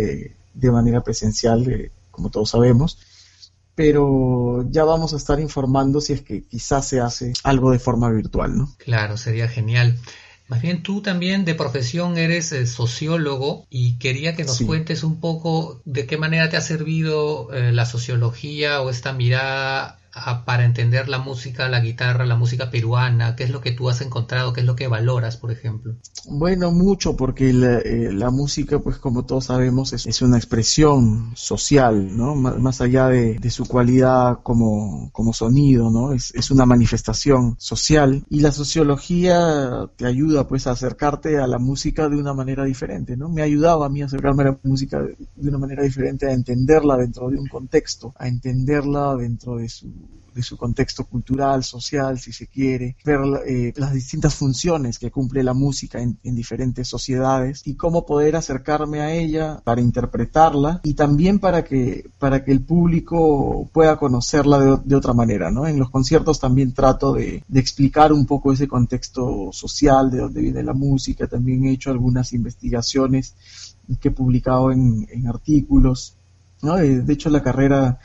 de 0.54 0.72
manera 0.72 1.02
presencial, 1.02 1.92
como 2.12 2.30
todos 2.30 2.50
sabemos 2.50 2.98
pero 3.76 4.66
ya 4.70 4.84
vamos 4.84 5.14
a 5.14 5.18
estar 5.18 5.40
informando 5.40 6.02
si 6.02 6.14
es 6.14 6.22
que 6.22 6.44
quizás 6.44 6.88
se 6.88 7.00
hace 7.00 7.34
algo 7.44 7.72
de 7.72 7.80
forma 7.80 8.10
virtual, 8.12 8.58
¿no? 8.58 8.76
Claro, 8.78 9.18
sería 9.18 9.48
genial. 9.48 9.98
Más 10.50 10.62
bien 10.62 10.84
tú 10.84 11.02
también 11.02 11.46
de 11.46 11.56
profesión 11.56 12.18
eres 12.18 12.52
eh, 12.52 12.68
sociólogo 12.68 13.66
y 13.70 13.98
quería 13.98 14.36
que 14.36 14.44
nos 14.44 14.60
cuentes 14.60 15.04
un 15.04 15.22
poco 15.22 15.82
de 15.86 16.06
qué 16.06 16.18
manera 16.18 16.50
te 16.50 16.58
ha 16.58 16.62
servido 16.62 17.54
eh, 17.54 17.72
la 17.72 17.86
sociología 17.86 18.82
o 18.82 18.90
esta 18.90 19.14
mirada 19.14 20.01
para 20.46 20.66
entender 20.66 21.08
la 21.08 21.20
música, 21.20 21.70
la 21.70 21.80
guitarra, 21.80 22.26
la 22.26 22.36
música 22.36 22.70
peruana? 22.70 23.36
¿Qué 23.36 23.46
es 23.46 23.50
lo 23.50 23.62
que 23.62 23.72
tú 23.72 23.90
has 23.90 24.02
encontrado? 24.02 24.52
¿Qué 24.52 24.62
es 24.62 24.66
lo 24.66 24.76
que 24.76 24.88
valoras, 24.88 25.38
por 25.38 25.52
ejemplo? 25.52 25.96
Bueno, 26.28 26.72
mucho, 26.72 27.16
porque 27.16 27.54
la, 27.54 27.80
eh, 27.80 28.32
música, 28.32 28.80
pues 28.80 28.98
como 28.98 29.26
todos 29.26 29.46
sabemos, 29.46 29.94
es, 29.94 30.22
una 30.22 30.38
expresión 30.38 31.32
social, 31.36 32.16
¿no? 32.16 32.36
más 32.36 32.82
allá 32.82 33.08
de, 33.08 33.50
su 33.50 33.66
cualidad 33.66 34.40
como, 34.44 35.12
sonido, 35.34 35.90
¿no? 35.90 36.14
Es, 36.14 36.34
es, 36.36 36.52
una 36.52 36.66
manifestación 36.66 37.56
social 37.58 38.24
y 38.30 38.42
la 38.42 38.52
sociología 38.52 39.90
te 39.96 40.06
ayuda, 40.06 40.48
pues, 40.48 40.68
a 40.68 40.72
acercarte 40.72 41.38
a 41.40 41.48
la 41.48 41.58
música 41.58 42.10
de 42.10 42.18
una 42.18 42.34
manera 42.34 42.66
diferente, 42.66 43.16
¿no? 43.16 43.30
Me 43.30 43.42
ha 43.42 43.46
ayudado 43.46 43.84
a 43.84 43.90
mí 43.90 44.02
a 44.02 44.06
acercarme 44.06 44.44
a 44.44 44.46
la 44.48 44.60
música 44.64 45.02
de 45.02 45.50
una 45.50 45.58
manera 45.58 45.84
diferente, 45.84 46.28
a 46.28 46.34
entenderla 46.34 46.98
dentro 46.98 47.30
de 47.30 47.38
un 47.38 47.48
contexto, 47.48 48.14
a 48.18 48.28
entenderla 48.28 49.16
dentro 49.16 49.56
de 49.56 49.70
su 49.70 49.88
de 50.34 50.44
su 50.44 50.58
contexto 50.58 51.06
cultural, 51.06 51.64
social, 51.64 52.20
si 52.20 52.32
se 52.32 52.48
quiere, 52.48 52.96
ver 53.04 53.20
eh, 53.48 53.74
las 53.76 53.94
distintas 53.94 54.36
funciones 54.36 55.00
que 55.00 55.12
cumple 55.12 55.44
la 55.44 55.54
música 55.54 56.02
en, 56.02 56.18
diferentes 56.24 56.88
sociedades 56.88 57.62
y 57.66 57.76
cómo 57.76 58.06
poder 58.06 58.36
acercarme 58.36 59.02
a 59.02 59.14
ella 59.14 59.62
para 59.64 59.82
interpretarla 59.82 60.80
y 60.84 60.94
también 60.94 61.40
para 61.40 61.64
que, 61.64 62.10
para 62.20 62.44
que 62.44 62.52
el 62.52 62.62
público 62.62 63.70
pueda 63.74 63.98
conocerla 63.98 64.82
de, 64.84 64.96
otra 64.96 65.14
manera, 65.14 65.52
¿no? 65.52 65.68
En 65.68 65.78
los 65.78 65.90
conciertos 65.90 66.40
también 66.40 66.74
trato 66.74 67.14
de, 67.14 67.44
explicar 67.54 68.14
un 68.14 68.26
poco 68.26 68.54
ese 68.54 68.68
contexto 68.68 69.50
social, 69.52 70.10
de 70.10 70.20
dónde 70.20 70.42
viene 70.42 70.64
la 70.64 70.74
música, 70.74 71.28
también 71.28 71.66
he 71.66 71.72
hecho 71.72 71.92
algunas 71.92 72.34
investigaciones 72.34 73.36
que 74.00 74.08
he 74.08 74.12
publicado 74.12 74.72
en, 74.72 75.08
en 75.12 75.28
artículos, 75.28 76.16
¿no? 76.62 76.78
Eh, 76.78 77.02
de 77.02 77.14
hecho, 77.14 77.30
la 77.30 77.44
carrera 77.44 78.00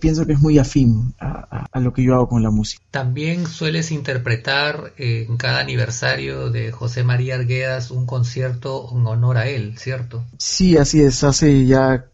pienso 0.00 0.24
que 0.24 0.34
es 0.34 0.40
muy 0.40 0.58
afín 0.58 1.14
a, 1.18 1.80
lo 1.80 1.92
que 1.92 2.02
yo 2.04 2.14
hago 2.14 2.28
con 2.28 2.42
la 2.42 2.50
música. 2.50 2.84
También 2.90 3.46
sueles 3.46 3.90
interpretar 3.90 4.92
en 4.96 5.36
cada 5.36 5.60
aniversario 5.60 6.50
de 6.50 6.70
José 6.70 7.02
María 7.02 7.34
Arguedas 7.34 7.90
un 7.90 8.06
concierto 8.06 8.88
en 8.92 9.06
honor 9.06 9.38
a 9.38 9.48
él, 9.48 9.76
¿cierto? 9.78 10.24
Sí, 10.38 10.76
así 10.76 11.02
es. 11.02 11.24
Hace 11.24 11.66
ya 11.66 12.06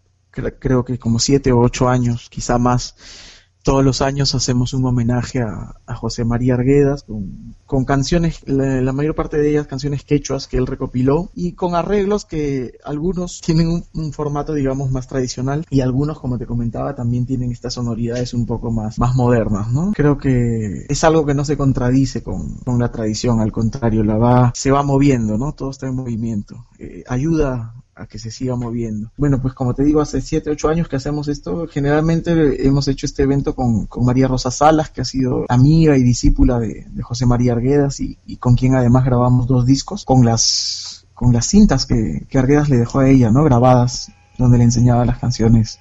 creo 0.59 0.85
que 0.85 0.99
como 0.99 1.19
siete 1.19 1.53
o 1.53 1.59
ocho 1.59 1.89
años, 1.89 2.29
quizá 2.31 2.59
más, 2.59 2.95
todos 3.69 3.85
los 3.85 4.01
años 4.01 4.35
hacemos 4.35 4.73
un 4.73 4.87
homenaje 4.87 5.43
a, 5.43 5.95
José 5.95 6.25
María 6.25 6.55
Arguedas 6.55 7.05
con, 7.67 7.85
canciones, 7.85 8.41
la, 8.47 8.95
mayor 8.95 9.15
parte 9.15 9.37
de 9.37 9.51
ellas 9.51 9.67
canciones 9.67 10.05
quechuas 10.05 10.47
que 10.47 10.57
él 10.57 10.67
recopiló 10.67 11.29
y 11.35 11.53
con 11.53 11.75
arreglos 11.75 12.25
que 12.25 12.79
algunos 12.83 13.43
tienen 13.43 13.85
un, 13.93 14.13
formato 14.15 14.55
digamos 14.55 14.91
más 14.91 15.07
tradicional 15.07 15.67
y 15.69 15.83
algunos 15.83 16.19
como 16.19 16.39
te 16.39 16.47
comentaba 16.47 16.95
también 16.95 17.27
tienen 17.27 17.53
estas 17.53 17.75
sonoridades 17.75 18.33
un 18.33 18.47
poco 18.47 18.71
más, 18.71 18.99
más 18.99 19.15
modernas, 19.15 19.71
¿no? 19.71 19.93
Creo 19.93 20.17
que 20.17 20.87
es 20.89 21.05
algo 21.05 21.27
que 21.27 21.35
no 21.35 21.45
se 21.45 21.59
contradice 21.59 22.23
con, 22.23 22.57
la 22.79 22.91
tradición, 22.91 23.41
al 23.41 23.53
contrario, 23.53 24.03
la 24.03 24.17
va, 24.17 24.53
se 24.55 24.71
va 24.71 24.83
moviendo, 24.83 25.37
¿no? 25.37 25.53
Todo 25.53 25.69
está 25.69 25.89
en 25.89 25.95
movimiento. 25.95 26.65
Eh, 26.79 27.05
ayuda 27.07 27.75
a 27.99 28.07
que 28.07 28.19
se 28.19 28.31
siga 28.31 28.57
moviendo. 28.57 29.11
Bueno, 29.17 29.41
pues 29.43 29.55
como 29.55 29.75
te 29.75 29.83
digo, 29.83 30.01
hace 30.01 30.21
7, 30.21 30.51
8 30.51 30.69
años 30.69 30.89
que 30.89 30.97
hacemos 30.97 31.29
esto. 31.29 31.67
Generalmente 31.67 32.67
hemos 32.67 32.89
hecho 32.89 33.07
este 33.07 33.25
evento 33.25 33.55
con, 33.55 33.87
con 33.87 34.05
María 34.05 34.29
Rosa 34.29 34.51
Salas, 34.51 34.91
que 34.91 35.01
ha 35.01 35.05
sido 35.05 35.45
amiga 35.49 35.97
y 35.97 36.03
discípula 36.03 36.59
de, 36.59 36.87
José 37.03 37.27
María 37.27 37.53
Arguedas 37.53 38.01
y, 38.01 38.19
y, 38.27 38.37
con 38.37 38.55
quien 38.55 38.75
además 38.75 39.05
grabamos 39.05 39.47
dos 39.47 39.67
discos 39.67 40.05
con 40.05 40.25
las, 40.25 41.07
con 41.15 41.33
las 41.33 41.47
cintas 41.47 41.87
que, 41.87 42.27
que 42.29 42.39
Arguedas 42.39 42.69
le 42.69 42.79
dejó 42.79 43.01
a 43.01 43.09
ella, 43.09 43.31
¿no? 43.31 43.45
Grabadas, 43.45 44.13
donde 44.37 44.59
le 44.59 44.65
enseñaba 44.65 45.05
las 45.05 45.19
canciones 45.19 45.81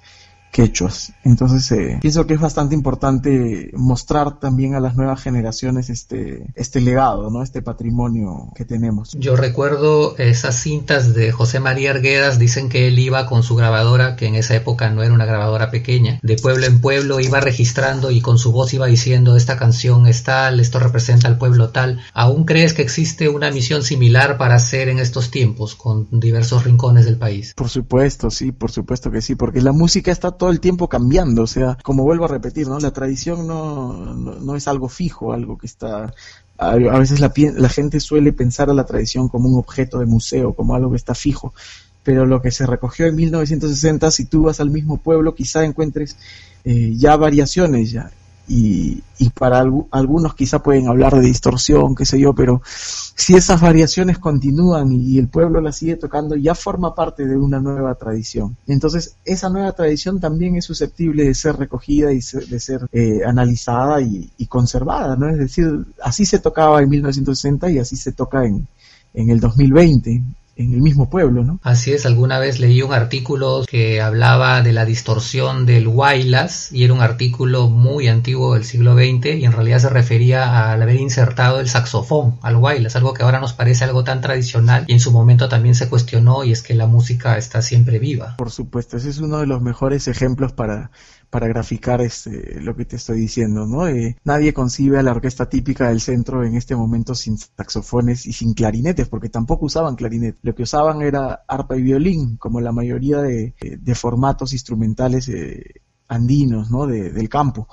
quechos. 0.51 1.11
Entonces 1.23 1.71
eh, 1.71 1.99
pienso 2.01 2.25
que 2.25 2.33
es 2.33 2.39
bastante 2.39 2.75
importante 2.75 3.71
mostrar 3.73 4.39
también 4.39 4.75
a 4.75 4.79
las 4.79 4.95
nuevas 4.95 5.21
generaciones 5.21 5.89
este, 5.89 6.47
este 6.55 6.81
legado, 6.81 7.29
¿no? 7.29 7.43
este 7.43 7.61
patrimonio 7.61 8.51
que 8.55 8.65
tenemos. 8.65 9.13
Yo 9.19 9.35
recuerdo 9.35 10.17
esas 10.17 10.55
cintas 10.55 11.13
de 11.13 11.31
José 11.31 11.59
María 11.59 11.91
Arguedas, 11.91 12.39
dicen 12.39 12.69
que 12.69 12.87
él 12.87 12.97
iba 12.99 13.27
con 13.27 13.43
su 13.43 13.55
grabadora, 13.55 14.15
que 14.15 14.27
en 14.27 14.35
esa 14.35 14.55
época 14.55 14.89
no 14.89 15.03
era 15.03 15.13
una 15.13 15.25
grabadora 15.25 15.69
pequeña, 15.71 16.19
de 16.23 16.37
pueblo 16.37 16.65
en 16.65 16.81
pueblo 16.81 17.19
iba 17.19 17.39
registrando 17.39 18.11
y 18.11 18.21
con 18.21 18.37
su 18.37 18.51
voz 18.51 18.73
iba 18.73 18.87
diciendo 18.87 19.35
esta 19.35 19.57
canción 19.57 20.07
es 20.07 20.23
tal, 20.23 20.59
esto 20.59 20.79
representa 20.79 21.27
al 21.27 21.37
pueblo 21.37 21.69
tal. 21.69 21.99
¿Aún 22.13 22.45
crees 22.45 22.73
que 22.73 22.81
existe 22.81 23.29
una 23.29 23.51
misión 23.51 23.83
similar 23.83 24.37
para 24.37 24.55
hacer 24.55 24.89
en 24.89 24.99
estos 24.99 25.31
tiempos 25.31 25.75
con 25.75 26.07
diversos 26.11 26.63
rincones 26.63 27.05
del 27.05 27.17
país? 27.17 27.53
Por 27.55 27.69
supuesto, 27.69 28.29
sí, 28.31 28.51
por 28.51 28.71
supuesto 28.71 29.11
que 29.11 29.21
sí, 29.21 29.35
porque 29.35 29.61
la 29.61 29.71
música 29.71 30.11
está 30.11 30.31
todo 30.47 30.53
el 30.53 30.61
tiempo 30.61 30.87
cambiando, 30.87 31.43
o 31.43 31.47
sea, 31.47 31.77
como 31.83 32.03
vuelvo 32.03 32.23
a 32.23 32.29
repetir, 32.29 32.69
¿no? 32.69 32.79
La 32.79 32.91
tradición 32.91 33.47
no, 33.47 33.91
no, 34.15 34.55
es 34.55 34.65
algo 34.69 34.87
fijo, 34.87 35.33
algo 35.33 35.57
que 35.57 35.65
está... 35.65 36.13
A, 36.57 36.75
veces 36.75 37.19
la, 37.19 37.33
la 37.57 37.67
gente 37.67 37.99
suele 37.99 38.31
pensar 38.31 38.69
a 38.69 38.73
la 38.73 38.85
tradición 38.85 39.27
como 39.27 39.49
un 39.49 39.59
objeto 39.59 39.99
de 39.99 40.05
museo, 40.05 40.53
como 40.53 40.73
algo 40.73 40.91
que 40.91 40.95
está 40.95 41.13
fijo, 41.15 41.53
pero 42.01 42.25
lo 42.25 42.41
que 42.41 42.51
se 42.51 42.65
recogió 42.65 43.07
en 43.07 43.17
1960, 43.17 44.09
si 44.09 44.23
tú 44.23 44.43
vas 44.43 44.61
al 44.61 44.69
mismo 44.69 44.95
pueblo, 44.95 45.35
quizá 45.35 45.65
encuentres 45.65 46.15
eh, 46.63 46.93
ya 46.95 47.17
variaciones 47.17 47.91
ya 47.91 48.09
y, 48.47 49.03
y 49.17 49.29
para 49.29 49.63
algunos 49.91 50.35
quizá 50.35 50.63
pueden 50.63 50.87
hablar 50.87 51.15
de 51.15 51.21
distorsión, 51.21 51.95
qué 51.95 52.05
sé 52.05 52.19
yo, 52.19 52.33
pero 52.33 52.61
si 52.65 53.35
esas 53.35 53.59
variaciones 53.59 54.19
continúan 54.19 54.91
y 54.91 55.17
el 55.17 55.27
pueblo 55.27 55.59
las 55.59 55.77
sigue 55.77 55.95
tocando, 55.95 56.35
ya 56.35 56.55
forma 56.55 56.95
parte 56.95 57.25
de 57.25 57.35
una 57.35 57.59
nueva 57.59 57.95
tradición. 57.95 58.55
Entonces, 58.67 59.15
esa 59.25 59.49
nueva 59.49 59.73
tradición 59.73 60.19
también 60.19 60.55
es 60.55 60.65
susceptible 60.65 61.25
de 61.25 61.33
ser 61.33 61.57
recogida 61.57 62.11
y 62.13 62.19
de 62.19 62.59
ser 62.59 62.87
eh, 62.91 63.21
analizada 63.25 64.01
y, 64.01 64.29
y, 64.37 64.45
conservada, 64.45 65.15
¿no? 65.15 65.29
Es 65.29 65.39
decir, 65.39 65.85
así 66.01 66.25
se 66.25 66.39
tocaba 66.39 66.81
en 66.81 66.89
1960 66.89 67.69
y 67.71 67.79
así 67.79 67.97
se 67.97 68.11
toca 68.11 68.45
en, 68.45 68.67
en 69.13 69.29
el 69.29 69.39
2020 69.39 70.23
en 70.57 70.73
el 70.73 70.81
mismo 70.81 71.09
pueblo, 71.09 71.43
¿no? 71.43 71.59
Así 71.63 71.93
es, 71.93 72.05
alguna 72.05 72.39
vez 72.39 72.59
leí 72.59 72.81
un 72.81 72.93
artículo 72.93 73.63
que 73.67 74.01
hablaba 74.01 74.61
de 74.61 74.73
la 74.73 74.85
distorsión 74.85 75.65
del 75.65 75.87
Wailas 75.87 76.71
y 76.71 76.83
era 76.83 76.93
un 76.93 77.01
artículo 77.01 77.69
muy 77.69 78.07
antiguo 78.07 78.55
del 78.55 78.63
siglo 78.63 78.95
XX 78.95 79.37
y 79.37 79.45
en 79.45 79.51
realidad 79.51 79.79
se 79.79 79.89
refería 79.89 80.71
al 80.71 80.81
haber 80.81 80.95
insertado 80.97 81.59
el 81.59 81.69
saxofón 81.69 82.39
al 82.41 82.55
Wailas, 82.57 82.95
algo 82.95 83.13
que 83.13 83.23
ahora 83.23 83.39
nos 83.39 83.53
parece 83.53 83.83
algo 83.83 84.03
tan 84.03 84.21
tradicional 84.21 84.85
y 84.87 84.93
en 84.93 84.99
su 84.99 85.11
momento 85.11 85.47
también 85.47 85.75
se 85.75 85.89
cuestionó 85.89 86.43
y 86.43 86.51
es 86.51 86.63
que 86.63 86.73
la 86.73 86.87
música 86.87 87.37
está 87.37 87.61
siempre 87.61 87.99
viva. 87.99 88.35
Por 88.37 88.51
supuesto, 88.51 88.97
ese 88.97 89.09
es 89.09 89.19
uno 89.19 89.39
de 89.39 89.47
los 89.47 89.61
mejores 89.61 90.07
ejemplos 90.07 90.53
para 90.53 90.91
para 91.29 91.47
graficar 91.47 92.01
este, 92.01 92.61
lo 92.61 92.75
que 92.75 92.85
te 92.85 92.95
estoy 92.95 93.19
diciendo, 93.19 93.65
¿no? 93.65 93.87
Eh, 93.87 94.17
nadie 94.23 94.53
concibe 94.53 94.97
a 94.99 95.03
la 95.03 95.11
orquesta 95.11 95.49
típica 95.49 95.89
del 95.89 96.01
centro 96.01 96.43
en 96.43 96.55
este 96.55 96.75
momento 96.75 97.15
sin 97.15 97.37
saxofones 97.37 98.25
y 98.25 98.33
sin 98.33 98.53
clarinetes, 98.53 99.09
porque 99.09 99.29
tampoco 99.29 99.65
usaban 99.65 99.95
clarinet. 99.95 100.37
Lo 100.41 100.55
que 100.55 100.63
usaban 100.63 101.01
era 101.01 101.43
arpa 101.47 101.75
y 101.77 101.81
violín, 101.81 102.37
como 102.37 102.61
la 102.61 102.71
mayoría 102.71 103.21
de, 103.21 103.53
formatos 103.95 104.53
instrumentales 104.53 105.27
eh, 105.29 105.81
andinos, 106.07 106.71
¿no? 106.71 106.87
del 106.87 107.29
campo. 107.29 107.67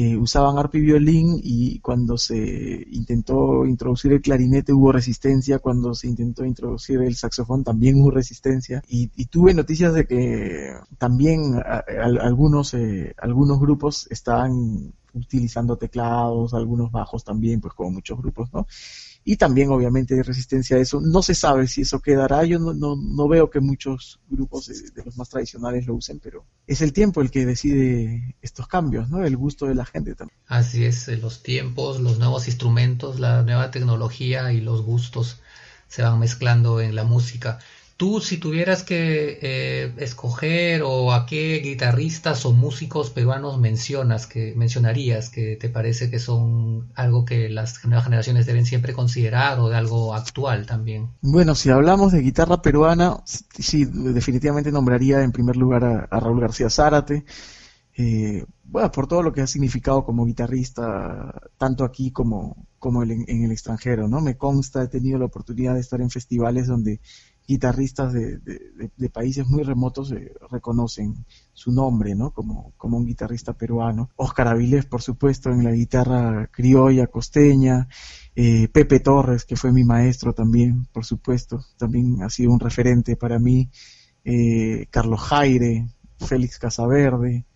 Eh, 0.00 0.16
usaban 0.16 0.58
arpa 0.58 0.78
y 0.78 0.82
violín 0.82 1.40
y 1.42 1.80
cuando 1.80 2.16
se 2.16 2.86
intentó 2.92 3.66
introducir 3.66 4.12
el 4.12 4.20
clarinete 4.22 4.72
hubo 4.72 4.92
resistencia, 4.92 5.58
cuando 5.58 5.92
se 5.92 6.06
intentó 6.06 6.44
introducir 6.44 7.02
el 7.02 7.16
saxofón 7.16 7.64
también 7.64 8.00
hubo 8.00 8.12
resistencia 8.12 8.80
y, 8.86 9.08
tuve 9.24 9.54
noticias 9.54 9.92
de 9.94 10.06
que 10.06 10.72
también 10.98 11.60
algunos, 12.20 12.74
eh, 12.74 13.12
algunos 13.18 13.58
grupos 13.58 14.06
estaban 14.08 14.92
utilizando 15.14 15.76
teclados, 15.76 16.54
algunos 16.54 16.92
bajos 16.92 17.24
también, 17.24 17.60
pues 17.60 17.74
como 17.74 17.90
muchos 17.90 18.18
grupos, 18.18 18.52
¿no? 18.52 18.68
Y 19.28 19.36
también 19.36 19.68
obviamente 19.68 20.14
hay 20.14 20.22
resistencia 20.22 20.78
a 20.78 20.80
eso. 20.80 21.02
No 21.02 21.20
se 21.20 21.34
sabe 21.34 21.68
si 21.68 21.82
eso 21.82 22.00
quedará, 22.00 22.44
yo 22.44 22.58
no, 22.58 22.72
no, 22.72 23.28
veo 23.28 23.50
que 23.50 23.60
muchos 23.60 24.20
grupos 24.26 24.68
de, 24.68 25.04
los 25.04 25.18
más 25.18 25.28
tradicionales 25.28 25.86
lo 25.86 25.96
usen, 25.96 26.18
pero 26.18 26.46
es 26.66 26.80
el 26.80 26.94
tiempo 26.94 27.20
el 27.20 27.30
que 27.30 27.44
decide 27.44 28.36
estos 28.40 28.66
cambios, 28.66 29.10
¿no? 29.10 29.22
El 29.22 29.36
gusto 29.36 29.66
de 29.66 29.74
la 29.74 29.84
gente 29.84 30.14
también. 30.14 30.34
Así 30.46 30.86
es, 30.86 31.08
eh, 31.08 31.18
los 31.18 31.42
tiempos, 31.42 32.00
los 32.00 32.18
nuevos 32.18 32.48
instrumentos, 32.48 33.20
la 33.20 33.42
nueva 33.42 33.70
tecnología 33.70 34.50
y 34.50 34.62
los 34.62 34.80
gustos 34.80 35.42
se 35.88 36.00
van 36.00 36.18
mezclando 36.18 36.80
en 36.80 36.94
la 36.94 37.04
música. 37.04 37.58
Tú, 37.98 38.20
si 38.20 38.36
tuvieras 38.36 38.84
que 38.84 39.40
eh, 39.42 39.92
escoger 39.96 40.82
o 40.84 41.12
a 41.12 41.26
qué 41.26 41.58
guitarristas 41.58 42.46
o 42.46 42.52
músicos 42.52 43.10
peruanos 43.10 43.58
mencionas, 43.58 44.28
que 44.28 44.54
mencionarías, 44.54 45.30
que 45.30 45.56
te 45.56 45.68
parece 45.68 46.08
que 46.08 46.20
son 46.20 46.92
algo 46.94 47.24
que 47.24 47.48
las 47.48 47.84
nuevas 47.84 48.04
generaciones 48.04 48.46
deben 48.46 48.66
siempre 48.66 48.92
considerar 48.92 49.58
o 49.58 49.68
de 49.68 49.76
algo 49.76 50.14
actual 50.14 50.64
también. 50.64 51.08
Bueno, 51.22 51.56
si 51.56 51.70
hablamos 51.70 52.12
de 52.12 52.20
guitarra 52.20 52.62
peruana, 52.62 53.16
sí, 53.24 53.84
definitivamente 53.84 54.70
nombraría 54.70 55.24
en 55.24 55.32
primer 55.32 55.56
lugar 55.56 55.82
a, 55.82 56.20
Raúl 56.20 56.40
García 56.40 56.70
Zárate. 56.70 57.24
Eh, 57.96 58.44
bueno, 58.62 58.92
por 58.92 59.08
todo 59.08 59.24
lo 59.24 59.32
que 59.32 59.40
ha 59.40 59.46
significado 59.48 60.04
como 60.04 60.24
guitarrista, 60.24 61.34
tanto 61.56 61.82
aquí 61.82 62.12
como, 62.12 62.68
como 62.78 63.02
en 63.02 63.42
el 63.42 63.50
extranjero, 63.50 64.06
¿no? 64.06 64.20
Me 64.20 64.36
consta, 64.36 64.84
he 64.84 64.86
tenido 64.86 65.18
la 65.18 65.24
oportunidad 65.24 65.74
de 65.74 65.80
estar 65.80 66.00
en 66.00 66.10
festivales 66.10 66.68
donde 66.68 67.00
guitarristas 67.48 68.12
de, 68.12 68.38
de, 68.94 69.08
países 69.08 69.48
muy 69.48 69.62
remotos 69.62 70.12
eh, 70.12 70.34
reconocen 70.50 71.24
su 71.54 71.72
nombre, 71.72 72.14
¿no? 72.14 72.30
Como, 72.30 72.74
un 72.78 73.06
guitarrista 73.06 73.54
peruano. 73.54 74.10
Oscar 74.16 74.48
Avilés, 74.48 74.84
por 74.84 75.00
supuesto, 75.00 75.48
en 75.48 75.64
la 75.64 75.72
guitarra 75.72 76.48
criolla, 76.52 77.06
costeña. 77.06 77.88
Eh, 78.36 78.68
Pepe 78.68 79.00
Torres, 79.00 79.46
que 79.46 79.56
fue 79.56 79.72
mi 79.72 79.82
maestro 79.82 80.34
también, 80.34 80.86
por 80.92 81.06
supuesto, 81.06 81.64
también 81.78 82.22
ha 82.22 82.28
sido 82.28 82.52
un 82.52 82.60
referente 82.60 83.16
para 83.16 83.38
mí. 83.38 83.70
Eh, 84.24 84.86
Carlos 84.90 85.20
Jaire, 85.22 85.88
Félix 86.18 86.58
Casaverde, 86.58 87.46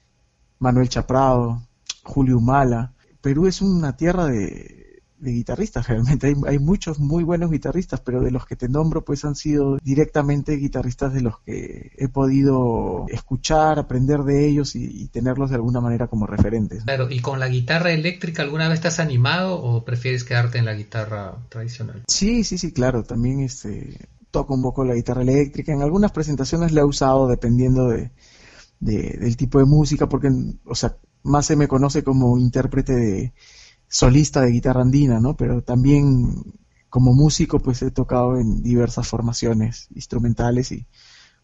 Manuel 0.58 0.88
Chaprado, 0.88 1.68
Julio 2.02 2.38
Humala. 2.38 2.94
Perú 3.20 3.46
es 3.46 3.60
una 3.60 3.94
tierra 3.94 4.24
de, 4.24 4.82
guitarristas, 5.30 5.86
realmente 5.86 6.26
hay, 6.26 6.34
hay, 6.46 6.58
muchos 6.58 6.98
muy 6.98 7.22
buenos 7.22 7.50
guitarristas, 7.50 8.00
pero 8.00 8.20
de 8.20 8.30
los 8.30 8.46
que 8.46 8.56
te 8.56 8.68
nombro 8.68 9.04
pues 9.04 9.24
han 9.24 9.36
sido 9.36 9.76
directamente 9.82 10.56
guitarristas 10.56 11.14
de 11.14 11.20
los 11.20 11.40
que 11.40 11.92
he 11.96 12.08
podido 12.08 13.06
escuchar, 13.08 13.78
aprender 13.78 14.20
de 14.20 14.48
ellos 14.48 14.74
y, 14.74 15.08
tenerlos 15.08 15.50
de 15.50 15.56
alguna 15.56 15.80
manera 15.80 16.08
como 16.08 16.26
referentes. 16.26 16.84
Claro, 16.84 17.10
¿y 17.10 17.20
con 17.20 17.38
la 17.38 17.48
guitarra 17.48 17.92
eléctrica 17.92 18.42
alguna 18.42 18.68
vez 18.68 18.84
has 18.84 18.98
animado 18.98 19.60
o 19.60 19.84
prefieres 19.84 20.24
quedarte 20.24 20.58
en 20.58 20.64
la 20.64 20.74
guitarra 20.74 21.36
tradicional? 21.48 22.02
Sí, 22.08 22.44
sí, 22.44 22.58
sí, 22.58 22.72
claro, 22.72 23.02
también 23.02 23.40
este 23.40 24.08
toco 24.30 24.54
un 24.54 24.62
poco 24.62 24.84
la 24.84 24.94
guitarra 24.94 25.22
eléctrica, 25.22 25.72
en 25.72 25.82
algunas 25.82 26.12
presentaciones 26.12 26.72
la 26.72 26.80
he 26.80 26.84
usado 26.84 27.28
dependiendo 27.28 27.88
de, 27.88 28.10
del 28.80 29.36
tipo 29.36 29.58
de 29.58 29.66
música, 29.66 30.08
porque, 30.08 30.28
o 30.64 30.74
sea, 30.74 30.96
más 31.22 31.46
se 31.46 31.56
me 31.56 31.68
conoce 31.68 32.02
como 32.02 32.38
intérprete 32.38 32.94
de 32.94 33.32
solista 33.92 34.40
de 34.40 34.52
guitarra 34.52 34.80
andina, 34.80 35.20
¿no? 35.20 35.36
Pero 35.36 35.62
también 35.62 36.34
como 36.88 37.12
músico 37.12 37.58
pues 37.60 37.82
he 37.82 37.90
tocado 37.90 38.38
en 38.38 38.62
diversas 38.62 39.06
formaciones 39.06 39.88
instrumentales 39.94 40.72
y 40.72 40.86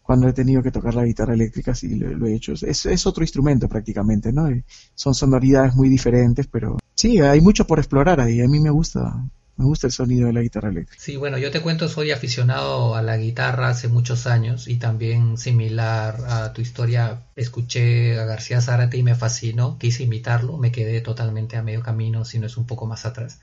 cuando 0.03 0.27
he 0.29 0.33
tenido 0.33 0.63
que 0.63 0.71
tocar 0.71 0.95
la 0.95 1.05
guitarra 1.05 1.35
eléctrica 1.35 1.75
sí 1.75 1.95
lo, 1.97 2.27
he 2.27 2.35
hecho. 2.35 2.55
Es, 2.55 2.87
es, 2.87 3.07
otro 3.07 3.23
instrumento 3.23 3.69
prácticamente, 3.69 4.33
¿no? 4.33 4.49
Son 4.95 5.15
sonoridades 5.15 5.75
muy 5.75 5.91
diferentes, 5.91 6.47
pero 6.47 6.79
sí, 6.95 7.21
hay 7.21 7.43
mucho 7.43 7.67
por 7.67 7.79
explorar 7.79 8.19
ahí. 8.19 8.41
A 8.41 8.49
mí 8.49 8.59
me 8.61 8.71
gusta 8.71 9.23
me 9.59 9.65
gusta 9.65 9.89
el 9.89 9.93
sonido 9.93 10.29
de 10.29 10.33
la 10.33 10.41
guitarra 10.41 10.69
eléctrica. 10.69 11.03
Sí, 11.03 11.17
bueno, 11.17 11.37
yo 11.37 11.51
te 11.51 11.61
cuento, 11.61 11.89
soy 11.89 12.13
aficionado 12.13 12.95
a 12.95 13.03
la 13.03 13.17
guitarra 13.17 13.71
hace 13.71 13.89
muchos 13.89 14.29
años 14.29 14.69
y 14.69 14.77
también 14.77 15.37
similar 15.37 16.17
a 16.29 16.53
tu 16.53 16.63
historia, 16.63 17.25
escuché 17.35 18.21
a 18.21 18.25
García 18.25 18.61
Zárate 18.61 18.99
y 18.99 19.03
me 19.03 19.17
fascinó, 19.17 19.77
quise 19.77 20.05
imitarlo, 20.05 20.59
me 20.59 20.71
quedé 20.71 21.01
totalmente 21.01 21.57
a 21.57 21.63
medio 21.63 21.83
camino, 21.83 22.25
si 22.25 22.39
no 22.39 22.47
es 22.47 22.57
un 22.57 22.67
poco 22.69 22.87
más 22.87 23.05
atrás. 23.05 23.41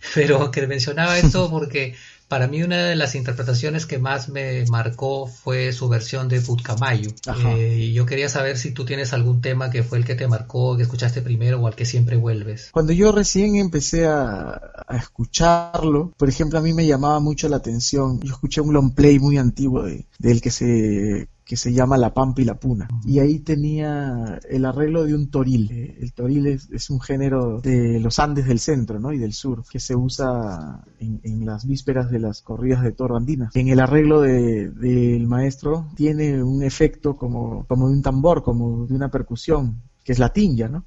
Pero 0.14 0.50
que 0.50 0.66
mencionaba 0.66 1.18
esto 1.18 1.50
porque 1.50 1.94
para 2.28 2.46
mí 2.46 2.62
una 2.62 2.84
de 2.84 2.94
las 2.94 3.14
interpretaciones 3.14 3.86
que 3.86 3.98
más 3.98 4.28
me 4.28 4.64
marcó 4.66 5.26
fue 5.26 5.72
su 5.72 5.88
versión 5.88 6.28
de 6.28 6.40
Putkamayu. 6.42 7.10
Eh, 7.56 7.76
y 7.78 7.92
yo 7.94 8.04
quería 8.04 8.28
saber 8.28 8.58
si 8.58 8.72
tú 8.72 8.84
tienes 8.84 9.14
algún 9.14 9.40
tema 9.40 9.70
que 9.70 9.82
fue 9.82 9.98
el 9.98 10.04
que 10.04 10.14
te 10.14 10.28
marcó, 10.28 10.76
que 10.76 10.82
escuchaste 10.82 11.22
primero 11.22 11.60
o 11.60 11.66
al 11.66 11.74
que 11.74 11.86
siempre 11.86 12.16
vuelves. 12.16 12.68
Cuando 12.70 12.92
yo 12.92 13.12
recién 13.12 13.56
empecé 13.56 14.06
a, 14.06 14.60
escucharlo, 14.90 16.12
por 16.16 16.28
ejemplo, 16.28 16.58
a 16.58 16.62
mí 16.62 16.74
me 16.74 16.86
llamaba 16.86 17.18
mucho 17.20 17.48
la 17.48 17.56
atención. 17.56 18.20
Yo 18.20 18.32
escuché 18.32 18.60
un 18.60 18.74
long 18.74 18.94
play 18.94 19.18
muy 19.18 19.38
antiguo 19.38 19.82
de, 19.82 20.06
del 20.18 20.40
que 20.40 20.50
se 20.50 21.28
que 21.48 21.56
se 21.56 21.72
llama 21.72 21.96
La 21.96 22.12
Pampa 22.12 22.42
y 22.42 22.44
la 22.44 22.60
Puna. 22.60 22.88
Y 23.06 23.20
ahí 23.20 23.38
tenía 23.38 24.38
el 24.50 24.66
arreglo 24.66 25.04
de 25.04 25.14
un 25.14 25.30
toril. 25.30 25.70
Eh, 25.72 25.96
el 25.98 26.12
toril 26.12 26.46
es, 26.46 26.90
un 26.90 27.00
género 27.00 27.62
de 27.62 27.98
los 28.00 28.18
Andes 28.18 28.46
del 28.46 28.58
centro 28.58 29.00
¿no? 29.00 29.14
y 29.14 29.18
del 29.18 29.32
sur, 29.32 29.64
que 29.68 29.80
se 29.80 29.96
usa 29.96 30.84
en, 31.00 31.46
las 31.46 31.66
vísperas 31.66 32.10
de 32.10 32.18
las 32.18 32.42
corridas 32.42 32.82
de 32.82 32.92
toro 32.92 33.16
andinas. 33.16 33.56
En 33.56 33.68
el 33.68 33.80
arreglo 33.80 34.20
del 34.20 35.26
maestro 35.26 35.86
tiene 35.96 36.42
un 36.42 36.62
efecto 36.62 37.16
como, 37.16 37.64
como 37.66 37.88
de 37.88 37.94
un 37.94 38.02
tambor, 38.02 38.42
como 38.42 38.86
de 38.86 38.94
una 38.94 39.10
percusión, 39.10 39.80
que 40.04 40.12
es 40.12 40.18
la 40.18 40.34
tinja, 40.34 40.68
¿no? 40.68 40.84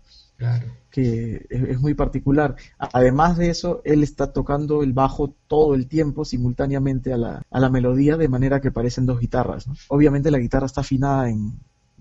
Que 0.89 1.45
es, 1.49 1.79
muy 1.79 1.93
particular. 1.93 2.55
Además 2.77 3.37
de 3.37 3.49
eso, 3.49 3.81
él 3.85 4.03
está 4.03 4.33
tocando 4.33 4.83
el 4.83 4.93
bajo 4.93 5.33
todo 5.47 5.73
el 5.73 5.87
tiempo 5.87 6.25
simultáneamente 6.25 7.13
a 7.13 7.17
la, 7.17 7.43
a 7.49 7.59
la 7.59 7.69
melodía, 7.69 8.17
de 8.17 8.27
manera 8.27 8.61
que 8.61 8.71
parecen 8.71 9.05
dos 9.05 9.19
guitarras. 9.19 9.65
Obviamente 9.87 10.31
la 10.31 10.39
guitarra 10.39 10.65
está 10.65 10.81
afinada 10.81 11.29
en, 11.29 11.53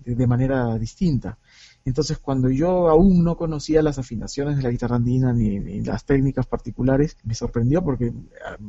de 0.05 0.27
manera 0.27 0.77
distinta. 0.79 1.39
Entonces, 1.85 2.19
cuando 2.19 2.51
yo 2.51 2.89
aún 2.89 3.25
no 3.25 3.37
conocía 3.37 3.83
las 3.83 3.99
afinaciones 3.99 4.57
de 4.57 4.63
la 4.63 4.71
guitarra 4.71 4.97
andina 4.97 5.33
ni, 5.33 5.81
las 5.81 6.05
técnicas 6.05 6.47
particulares, 6.47 7.17
me 7.25 7.35
sorprendió 7.35 7.83
porque 7.83 8.13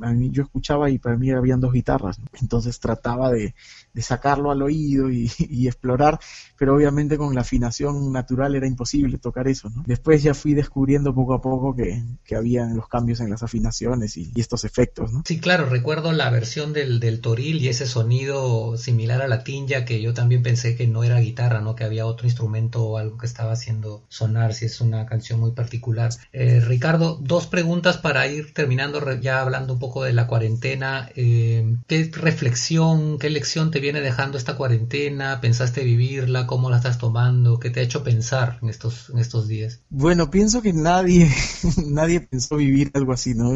a, 0.01 0.13
mí, 0.13 0.29
yo 0.31 0.43
escuchaba 0.43 0.89
y 0.89 0.97
para 0.97 1.17
mí 1.17 1.31
habían 1.31 1.59
dos 1.59 1.73
guitarras. 1.73 2.19
Entonces 2.41 2.79
trataba 2.79 3.31
de, 3.31 3.53
sacarlo 4.01 4.51
al 4.51 4.61
oído 4.61 5.09
y, 5.11 5.67
explorar, 5.67 6.19
pero 6.57 6.75
obviamente 6.75 7.17
con 7.17 7.35
la 7.35 7.41
afinación 7.41 8.11
natural 8.11 8.55
era 8.55 8.67
imposible 8.67 9.17
tocar 9.17 9.47
eso. 9.47 9.69
Después 9.85 10.23
ya 10.23 10.33
fui 10.33 10.53
descubriendo 10.53 11.13
poco 11.13 11.33
a 11.33 11.41
poco 11.41 11.75
que, 11.75 12.03
que 12.23 12.35
habían 12.35 12.75
los 12.75 12.87
cambios 12.87 13.19
en 13.19 13.29
las 13.29 13.43
afinaciones 13.43 14.17
y, 14.17 14.31
estos 14.35 14.63
efectos. 14.65 15.11
Sí, 15.25 15.39
claro, 15.39 15.67
recuerdo 15.67 16.11
la 16.13 16.29
versión 16.31 16.73
del, 16.73 16.99
del 16.99 17.21
toril 17.21 17.61
y 17.61 17.67
ese 17.67 17.85
sonido 17.85 18.75
similar 18.75 19.21
a 19.21 19.27
la 19.27 19.43
tinja 19.43 19.85
que 19.85 20.01
yo 20.01 20.15
también 20.15 20.41
pensé 20.41 20.75
que 20.75 20.87
no 20.87 21.03
era 21.03 21.19
guitarra, 21.19 21.61
¿no? 21.61 21.75
que 21.75 21.83
había 21.83 22.07
otro 22.07 22.25
instrumento 22.25 22.97
algo 23.01 23.17
que 23.17 23.25
estaba 23.25 23.51
haciendo 23.51 24.03
sonar, 24.07 24.53
si 24.53 24.65
es 24.65 24.81
una 24.81 25.05
canción 25.05 25.39
muy 25.39 25.51
particular. 25.51 26.11
Eh, 26.31 26.61
Ricardo, 26.61 27.17
dos 27.21 27.47
preguntas 27.47 27.97
para 27.97 28.27
ir 28.27 28.53
terminando 28.53 29.01
ya 29.19 29.41
hablando 29.41 29.73
un 29.73 29.79
poco 29.79 30.03
de 30.03 30.13
la 30.13 30.27
cuarentena. 30.27 31.09
Eh, 31.15 31.75
¿Qué 31.87 32.09
reflexión, 32.13 33.19
qué 33.19 33.29
lección 33.29 33.71
te 33.71 33.79
viene 33.79 34.01
dejando 34.01 34.37
esta 34.37 34.55
cuarentena? 34.55 35.41
¿Pensaste 35.41 35.83
vivirla? 35.83 36.47
¿Cómo 36.47 36.69
la 36.69 36.77
estás 36.77 36.97
tomando? 36.97 37.59
¿Qué 37.59 37.69
te 37.69 37.81
ha 37.81 37.83
hecho 37.83 38.03
pensar 38.03 38.59
en 38.61 38.69
estos, 38.69 39.09
en 39.09 39.19
estos 39.19 39.47
días? 39.47 39.79
Bueno, 39.89 40.31
pienso 40.31 40.61
que 40.61 40.73
nadie, 40.73 41.29
nadie 41.85 42.21
pensó 42.21 42.55
vivir 42.55 42.91
algo 42.93 43.13
así, 43.13 43.33
¿no? 43.33 43.51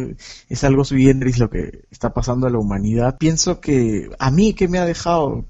Es 0.49 0.63
algo 0.63 0.83
sui 0.83 1.05
lo 1.37 1.49
que 1.49 1.85
está 1.91 2.13
pasando 2.13 2.47
a 2.47 2.49
la 2.49 2.59
humanidad. 2.59 3.17
Pienso 3.17 3.59
que 3.61 4.09
a 4.19 4.31
mí, 4.31 4.53
¿qué 4.53 4.67
me 4.67 4.79
ha 4.79 4.85
dejado? 4.85 5.45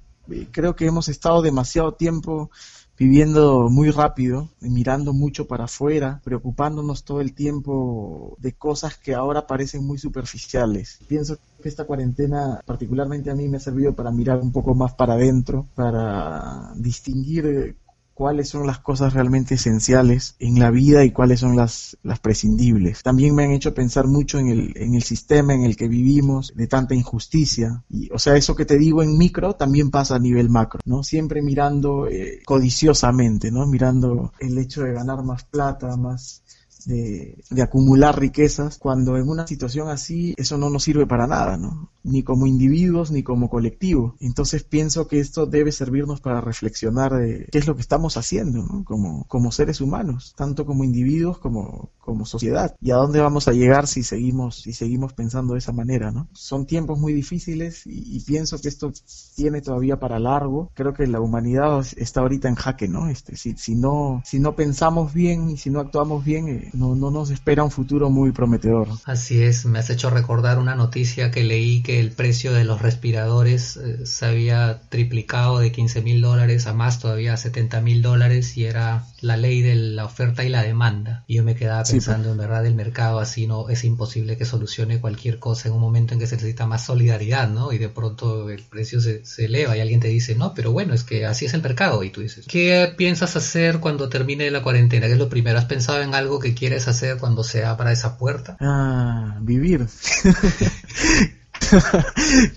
Creo 0.52 0.76
que 0.76 0.88
hemos 0.88 1.08
estado 1.08 1.41
demasiado 1.41 1.93
tiempo 1.93 2.50
viviendo 2.97 3.69
muy 3.69 3.91
rápido, 3.91 4.49
mirando 4.62 5.13
mucho 5.13 5.47
para 5.47 5.65
afuera, 5.65 6.21
preocupándonos 6.23 7.03
todo 7.03 7.21
el 7.21 7.34
tiempo 7.34 8.38
de 8.39 8.53
cosas 8.53 8.97
que 8.97 9.13
ahora 9.13 9.47
parecen 9.47 9.86
muy 9.86 9.97
superficiales. 9.97 10.99
Pienso 11.08 11.38
que 11.62 11.69
esta 11.69 11.86
cuarentena 11.86 12.62
particularmente 12.65 13.29
a 13.29 13.36
mí 13.36 13.47
me 13.47 13.58
ha 13.58 13.60
servido 13.60 13.93
para 13.93 14.12
mirar 14.12 14.39
un 14.39 14.51
poco 14.51 14.75
más 14.75 14.93
para 14.93 15.13
adentro, 15.13 15.67
para 15.75 16.71
distinguir 16.75 17.75
cuáles 18.15 18.47
son 18.47 18.65
las 18.65 18.80
cosas 18.80 19.13
realmente 19.13 19.56
esenciales 19.56 20.36
en 20.39 20.58
la 20.58 20.71
vida 20.71 21.04
y 21.04 21.12
cuáles 21.12 21.41
son 21.41 21.58
las, 21.58 21.97
las 22.01 22.19
prescindibles. 22.19 23.04
También 23.04 23.36
me 23.36 23.43
han 23.43 23.51
hecho 23.51 23.73
pensar 23.73 24.08
mucho 24.08 24.39
en 24.39 24.47
el, 24.47 24.73
en 24.78 24.95
el 24.95 25.04
sistema 25.04 25.54
en 25.54 25.65
el 25.65 25.75
que 25.75 25.89
vivimos, 25.89 26.54
de 26.56 26.65
tanta 26.65 26.95
injusticia. 26.95 27.84
Y, 27.89 28.10
o 28.12 28.17
sea, 28.17 28.38
eso 28.38 28.56
que 28.56 28.65
te 28.65 28.78
digo 28.78 29.04
en 29.04 29.17
micro 29.17 29.56
también 29.56 29.91
pasa 29.91 30.15
a 30.15 30.19
nivel 30.19 30.49
macro, 30.49 30.80
¿no? 30.86 31.04
Siempre 31.04 31.41
mirando 31.41 32.08
eh, 32.08 32.41
codiciosamente, 32.45 33.51
¿no? 33.51 33.67
Mirando 33.67 34.32
el 34.39 34.58
hecho 34.58 34.84
de 34.84 34.93
ganar 34.93 35.21
más 35.23 35.43
plata, 35.43 35.97
más 35.97 36.41
de, 36.86 37.44
de, 37.50 37.62
acumular 37.62 38.20
riquezas, 38.20 38.78
cuando 38.78 39.18
en 39.18 39.28
una 39.28 39.48
situación 39.48 39.90
así 39.90 40.34
eso 40.38 40.58
no 40.58 40.70
nos 40.70 40.84
sirve 40.84 41.08
para 41.08 41.28
nada, 41.28 41.58
¿no? 41.58 41.90
Ni 42.04 42.24
como 42.24 42.46
individuos 42.46 43.12
ni 43.12 43.24
como 43.24 43.50
colectivo. 43.50 44.16
Entonces 44.20 44.64
pienso 44.64 45.08
que 45.08 45.20
esto 45.20 45.46
debe 45.46 45.72
servirnos 45.72 46.22
para 46.22 46.42
reflexionar 46.42 47.14
de 47.14 47.48
qué 47.52 47.58
es 47.58 47.68
lo 47.68 47.76
que 47.76 47.82
estamos 47.82 48.18
haciendo, 48.18 48.64
¿no? 48.64 48.84
Como, 48.84 49.26
como 49.28 49.52
seres 49.52 49.82
humanos, 49.82 50.34
tanto 50.38 50.66
como 50.66 50.84
individuos 50.84 51.40
como, 51.40 51.90
como 52.00 52.26
sociedad. 52.26 52.76
Y 52.82 52.92
a 52.92 52.96
dónde 52.96 53.20
vamos 53.20 53.48
a 53.48 53.54
llegar 53.54 53.88
si 53.88 54.04
seguimos, 54.04 54.62
si 54.62 54.74
seguimos 54.74 55.14
pensando 55.14 55.54
de 55.54 55.60
esa 55.60 55.72
manera, 55.72 56.12
¿no? 56.12 56.28
Son 56.34 56.66
tiempos 56.66 57.00
muy 57.00 57.14
difíciles 57.14 57.84
y, 57.86 58.20
pienso 58.26 58.60
que 58.60 58.70
esto 58.70 58.92
tiene 59.36 59.62
todavía 59.62 60.00
para 60.00 60.20
largo. 60.20 60.72
Creo 60.74 60.94
que 60.94 61.06
la 61.08 61.20
humanidad 61.20 61.86
está 61.98 62.22
ahorita 62.22 62.48
en 62.48 62.56
jaque, 62.56 62.88
¿no? 62.88 63.08
Este, 63.08 63.36
si, 63.36 63.56
si 63.58 63.76
no, 63.76 64.22
si 64.26 64.40
no 64.40 64.56
pensamos 64.56 65.14
bien 65.14 65.50
y 65.50 65.58
si 65.58 65.70
no 65.70 65.80
actuamos 65.80 66.24
bien, 66.24 66.64
no, 66.73 66.95
no 66.95 67.12
nos 67.12 67.30
espera 67.30 67.63
un 67.63 67.71
futuro 67.71 68.10
muy 68.10 68.32
prometedor. 68.32 68.88
Así 69.06 69.41
es, 69.41 69.65
me 69.65 69.80
has 69.80 69.89
hecho 69.89 70.10
recordar 70.10 70.60
una 70.60 70.75
noticia 70.75 71.32
que 71.32 71.43
leí 71.43 71.82
que 71.82 71.99
el 71.99 72.12
precio 72.12 72.54
de 72.54 72.63
los 72.63 72.82
respiradores 72.82 73.78
eh, 73.78 74.06
se 74.06 74.25
había 74.25 74.82
triplicado 74.89 75.60
de 75.60 75.71
15 75.71 76.01
mil 76.01 76.21
dólares 76.21 76.67
a 76.67 76.73
más 76.73 76.99
todavía 76.99 77.38
70 77.38 77.82
mil 77.82 78.01
dólares 78.01 78.58
y 78.58 78.65
era 78.65 79.06
la 79.21 79.38
ley 79.38 79.62
de 79.62 79.75
la 79.75 80.06
oferta 80.06 80.43
y 80.43 80.49
la 80.49 80.63
demanda. 80.63 81.23
Y 81.28 81.36
yo 81.36 81.43
me 81.43 81.56
quedaba 81.56 81.84
pensando, 81.84 82.32
en 82.32 82.38
verdad, 82.38 82.65
el 82.65 82.75
mercado 82.75 83.19
así 83.19 83.47
no 83.47 83.69
es 83.69 83.84
imposible 83.84 84.38
que 84.38 84.45
solucione 84.45 84.99
cualquier 84.99 85.39
cosa 85.39 85.69
en 85.69 85.75
un 85.75 85.82
momento 85.82 86.13
en 86.13 86.19
que 86.19 86.28
se 86.28 86.36
necesita 86.36 86.65
más 86.65 86.86
solidaridad, 86.86 87.49
¿no? 87.49 87.71
Y 87.71 87.78
de 87.78 87.89
pronto 87.89 88.49
el 88.49 88.63
precio 88.63 89.01
se, 89.01 89.25
se 89.25 89.45
eleva 89.45 89.78
y 89.78 89.82
alguien 89.82 89.99
te 89.99 90.08
dice, 90.08 90.36
no, 90.36 90.54
pero 90.54 90.71
bueno, 90.71 90.93
es 90.93 91.04
que 91.04 91.25
así 91.25 91.45
es 91.45 91.54
el 91.54 91.62
mercado. 91.62 92.04
Y 92.04 92.10
tú 92.10 92.21
dices, 92.21 92.45
¿qué 92.47 92.93
piensas 92.97 93.36
hacer 93.36 93.80
cuando 93.80 94.10
termine 94.10 94.49
la 94.51 94.63
cuarentena? 94.63 95.08
¿Qué 95.08 95.13
es 95.13 95.19
lo 95.19 95.30
primero? 95.30 95.58
¿Has 95.58 95.65
pensado 95.65 96.01
en 96.01 96.15
algo 96.15 96.39
que 96.39 96.55
quieres 96.56 96.88
hacer 96.88 97.18
cuando 97.20 97.44
se 97.44 97.65
abra 97.65 97.91
esa 97.91 98.18
puerta? 98.18 98.58
Ah, 98.60 99.38
vivir. 99.41 99.88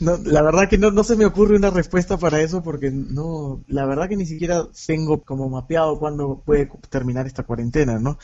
la 0.00 0.42
verdad 0.42 0.68
que 0.68 0.78
no, 0.78 0.90
no 0.90 1.04
se 1.04 1.16
me 1.16 1.24
ocurre 1.24 1.56
una 1.56 1.70
respuesta 1.70 2.16
para 2.16 2.40
eso 2.40 2.62
porque 2.62 2.90
no, 2.90 3.62
la 3.66 3.86
verdad 3.86 4.08
que 4.08 4.16
ni 4.16 4.26
siquiera 4.26 4.66
tengo 4.86 5.22
como 5.22 5.48
mapeado 5.48 5.98
cuándo 5.98 6.42
puede 6.44 6.70
terminar 6.88 7.26
esta 7.26 7.42
cuarentena, 7.42 7.98
¿no? 7.98 8.18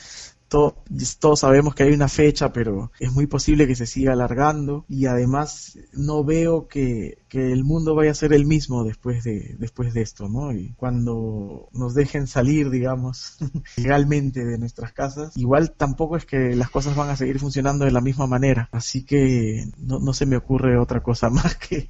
Todos 1.19 1.41
sabemos 1.41 1.75
que 1.75 1.83
hay 1.83 1.93
una 1.93 2.09
fecha, 2.09 2.53
pero 2.53 2.91
es 3.01 3.13
muy 3.13 3.27
posible 3.27 3.67
que 3.67 3.75
se 3.75 3.87
siga 3.87 4.13
alargando 4.13 4.85
y 4.89 5.07
además 5.07 5.79
no 5.93 6.25
veo 6.25 6.69
que, 6.69 7.19
que 7.29 7.53
el 7.53 7.65
mundo 7.65 7.95
vaya 7.95 8.13
a 8.13 8.15
ser 8.15 8.33
el 8.33 8.47
mismo 8.47 8.85
después 8.85 9.25
de, 9.25 9.57
después 9.59 9.93
de 9.95 10.03
esto, 10.03 10.29
¿no? 10.29 10.53
Y 10.53 10.73
cuando 10.75 11.69
nos 11.73 11.95
dejen 11.95 12.27
salir, 12.27 12.71
digamos, 12.71 13.39
legalmente 13.77 14.45
de 14.45 14.59
nuestras 14.59 14.93
casas, 14.93 15.37
igual 15.37 15.73
tampoco 15.73 16.17
es 16.17 16.25
que 16.27 16.55
las 16.55 16.71
cosas 16.71 16.97
van 16.97 17.11
a 17.11 17.17
seguir 17.17 17.39
funcionando 17.39 17.85
de 17.85 17.91
la 17.91 18.01
misma 18.01 18.27
manera. 18.27 18.69
Así 18.73 19.05
que 19.05 19.65
no, 19.79 19.99
no 19.99 20.13
se 20.13 20.27
me 20.27 20.37
ocurre 20.37 20.79
otra 20.79 21.03
cosa 21.03 21.31
más 21.31 21.57
que, 21.57 21.89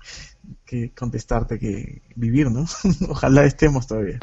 que 0.65 0.93
contestarte 0.93 1.59
que 1.59 2.03
vivir, 2.17 2.51
¿no? 2.51 2.65
Ojalá 3.09 3.45
estemos 3.45 3.87
todavía. 3.87 4.21